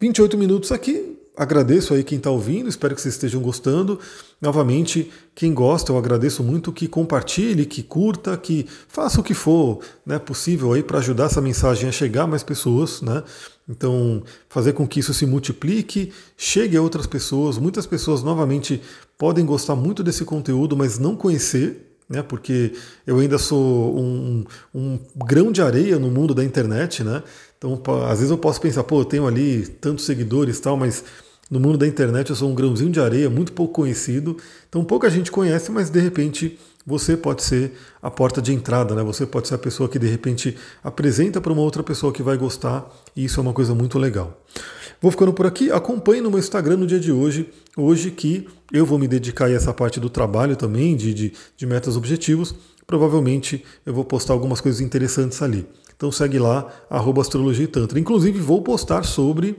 28 0.00 0.38
minutos 0.38 0.72
aqui, 0.72 1.18
agradeço 1.36 1.92
aí 1.92 2.02
quem 2.02 2.18
está 2.18 2.30
ouvindo, 2.30 2.68
espero 2.68 2.94
que 2.94 3.00
vocês 3.00 3.14
estejam 3.14 3.40
gostando. 3.42 3.98
Novamente, 4.40 5.10
quem 5.34 5.52
gosta, 5.52 5.92
eu 5.92 5.98
agradeço 5.98 6.42
muito 6.42 6.72
que 6.72 6.88
compartilhe, 6.88 7.66
que 7.66 7.82
curta, 7.82 8.36
que 8.36 8.66
faça 8.88 9.20
o 9.20 9.24
que 9.24 9.34
for 9.34 9.80
né, 10.04 10.18
possível 10.18 10.72
aí 10.72 10.82
para 10.82 10.98
ajudar 10.98 11.24
essa 11.24 11.40
mensagem 11.40 11.88
a 11.88 11.92
chegar 11.92 12.22
a 12.22 12.26
mais 12.26 12.42
pessoas, 12.42 13.02
né? 13.02 13.22
Então, 13.68 14.22
fazer 14.48 14.72
com 14.72 14.86
que 14.86 14.98
isso 14.98 15.14
se 15.14 15.24
multiplique, 15.24 16.12
chegue 16.36 16.76
a 16.76 16.82
outras 16.82 17.06
pessoas. 17.06 17.56
Muitas 17.56 17.86
pessoas, 17.86 18.22
novamente, 18.22 18.82
podem 19.20 19.44
gostar 19.44 19.76
muito 19.76 20.02
desse 20.02 20.24
conteúdo, 20.24 20.74
mas 20.74 20.98
não 20.98 21.14
conhecer, 21.14 21.94
né? 22.08 22.22
Porque 22.22 22.72
eu 23.06 23.18
ainda 23.18 23.36
sou 23.36 23.94
um, 23.94 24.46
um, 24.74 24.98
grão 25.14 25.52
de 25.52 25.60
areia 25.60 25.98
no 25.98 26.10
mundo 26.10 26.34
da 26.34 26.42
internet, 26.42 27.04
né? 27.04 27.22
Então, 27.58 27.82
às 28.08 28.16
vezes 28.16 28.30
eu 28.30 28.38
posso 28.38 28.58
pensar, 28.58 28.82
pô, 28.82 29.02
eu 29.02 29.04
tenho 29.04 29.26
ali 29.26 29.66
tantos 29.66 30.06
seguidores 30.06 30.56
e 30.56 30.62
tal, 30.62 30.74
mas 30.74 31.04
no 31.50 31.60
mundo 31.60 31.76
da 31.76 31.86
internet 31.86 32.30
eu 32.30 32.36
sou 32.36 32.48
um 32.50 32.54
grãozinho 32.54 32.90
de 32.90 32.98
areia, 32.98 33.28
muito 33.28 33.52
pouco 33.52 33.74
conhecido. 33.74 34.38
Então, 34.70 34.82
pouca 34.82 35.10
gente 35.10 35.30
conhece, 35.30 35.70
mas 35.70 35.90
de 35.90 36.00
repente 36.00 36.58
você 36.90 37.16
pode 37.16 37.44
ser 37.44 37.72
a 38.02 38.10
porta 38.10 38.42
de 38.42 38.52
entrada, 38.52 38.96
né? 38.96 39.02
Você 39.04 39.24
pode 39.24 39.46
ser 39.46 39.54
a 39.54 39.58
pessoa 39.58 39.88
que 39.88 39.96
de 39.96 40.08
repente 40.08 40.56
apresenta 40.82 41.40
para 41.40 41.52
uma 41.52 41.62
outra 41.62 41.84
pessoa 41.84 42.12
que 42.12 42.20
vai 42.20 42.36
gostar, 42.36 42.90
e 43.14 43.24
isso 43.24 43.38
é 43.38 43.42
uma 43.42 43.52
coisa 43.52 43.76
muito 43.76 43.96
legal. 43.96 44.42
Vou 45.00 45.12
ficando 45.12 45.32
por 45.32 45.46
aqui. 45.46 45.70
Acompanhe 45.70 46.20
no 46.20 46.30
meu 46.30 46.40
Instagram 46.40 46.78
no 46.78 46.86
dia 46.88 46.98
de 46.98 47.12
hoje. 47.12 47.48
Hoje 47.76 48.10
que 48.10 48.48
eu 48.72 48.84
vou 48.84 48.98
me 48.98 49.06
dedicar 49.06 49.46
a 49.46 49.52
essa 49.52 49.72
parte 49.72 50.00
do 50.00 50.10
trabalho 50.10 50.56
também, 50.56 50.96
de, 50.96 51.14
de, 51.14 51.32
de 51.56 51.64
metas 51.64 51.96
objetivos. 51.96 52.54
Provavelmente 52.88 53.64
eu 53.86 53.94
vou 53.94 54.04
postar 54.04 54.32
algumas 54.32 54.60
coisas 54.60 54.80
interessantes 54.80 55.40
ali. 55.40 55.64
Então 55.96 56.10
segue 56.10 56.40
lá, 56.40 56.66
arroba 56.90 57.22
Astrologia 57.22 57.64
e 57.64 57.68
Tantra. 57.68 58.00
Inclusive 58.00 58.40
vou 58.40 58.62
postar 58.62 59.04
sobre 59.04 59.56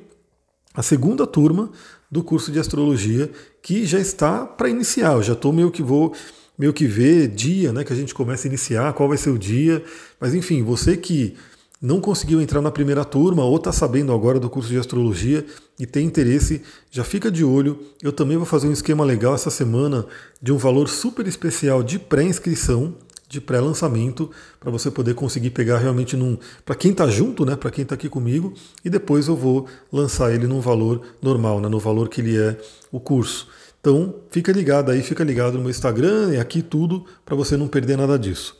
a 0.73 0.83
segunda 0.83 1.25
turma 1.25 1.71
do 2.11 2.21
curso 2.21 2.51
de 2.51 2.59
astrologia 2.59 3.31
que 3.61 3.85
já 3.85 3.99
está 3.99 4.45
para 4.45 4.69
iniciar. 4.69 5.13
Eu 5.13 5.23
já 5.23 5.33
estou 5.33 5.53
meio 5.53 5.71
que 5.71 5.81
vou 5.81 6.13
meio 6.61 6.71
que 6.71 6.85
ver 6.85 7.27
dia, 7.27 7.73
né, 7.73 7.83
que 7.83 7.91
a 7.91 7.95
gente 7.95 8.13
começa 8.13 8.47
a 8.47 8.49
iniciar, 8.49 8.93
qual 8.93 9.09
vai 9.09 9.17
ser 9.17 9.31
o 9.31 9.39
dia. 9.39 9.83
Mas 10.19 10.35
enfim, 10.35 10.61
você 10.61 10.95
que 10.95 11.33
não 11.81 11.99
conseguiu 11.99 12.39
entrar 12.39 12.61
na 12.61 12.69
primeira 12.69 13.03
turma 13.03 13.43
ou 13.43 13.55
está 13.55 13.71
sabendo 13.71 14.13
agora 14.13 14.39
do 14.39 14.47
curso 14.47 14.69
de 14.69 14.77
astrologia 14.77 15.43
e 15.79 15.87
tem 15.87 16.05
interesse, 16.05 16.61
já 16.91 17.03
fica 17.03 17.31
de 17.31 17.43
olho. 17.43 17.79
Eu 17.99 18.11
também 18.11 18.37
vou 18.37 18.45
fazer 18.45 18.67
um 18.67 18.71
esquema 18.71 19.03
legal 19.03 19.33
essa 19.33 19.49
semana 19.49 20.05
de 20.39 20.51
um 20.51 20.57
valor 20.57 20.87
super 20.87 21.25
especial 21.25 21.81
de 21.81 21.97
pré-inscrição, 21.97 22.93
de 23.27 23.41
pré-lançamento, 23.41 24.29
para 24.59 24.69
você 24.69 24.91
poder 24.91 25.15
conseguir 25.15 25.49
pegar 25.49 25.79
realmente 25.79 26.15
num. 26.15 26.37
Para 26.63 26.75
quem 26.75 26.91
está 26.91 27.07
junto, 27.07 27.43
né? 27.43 27.55
Para 27.55 27.71
quem 27.71 27.81
está 27.81 27.95
aqui 27.95 28.07
comigo, 28.07 28.53
e 28.85 28.89
depois 28.89 29.27
eu 29.27 29.35
vou 29.35 29.65
lançar 29.91 30.31
ele 30.31 30.45
num 30.45 30.61
valor 30.61 31.01
normal, 31.23 31.59
né, 31.59 31.67
no 31.67 31.79
valor 31.79 32.07
que 32.07 32.21
ele 32.21 32.37
é 32.37 32.55
o 32.91 32.99
curso. 32.99 33.47
Então 33.81 34.13
fica 34.29 34.51
ligado 34.51 34.91
aí, 34.91 35.01
fica 35.01 35.23
ligado 35.23 35.55
no 35.55 35.61
meu 35.61 35.71
Instagram 35.71 36.35
e 36.35 36.39
aqui 36.39 36.61
tudo 36.61 37.03
para 37.25 37.35
você 37.35 37.57
não 37.57 37.67
perder 37.67 37.97
nada 37.97 38.17
disso. 38.17 38.55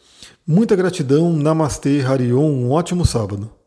Muita 0.46 0.76
gratidão, 0.76 1.32
Namastê, 1.32 2.02
Harion, 2.02 2.50
um 2.50 2.72
ótimo 2.72 3.06
sábado. 3.06 3.61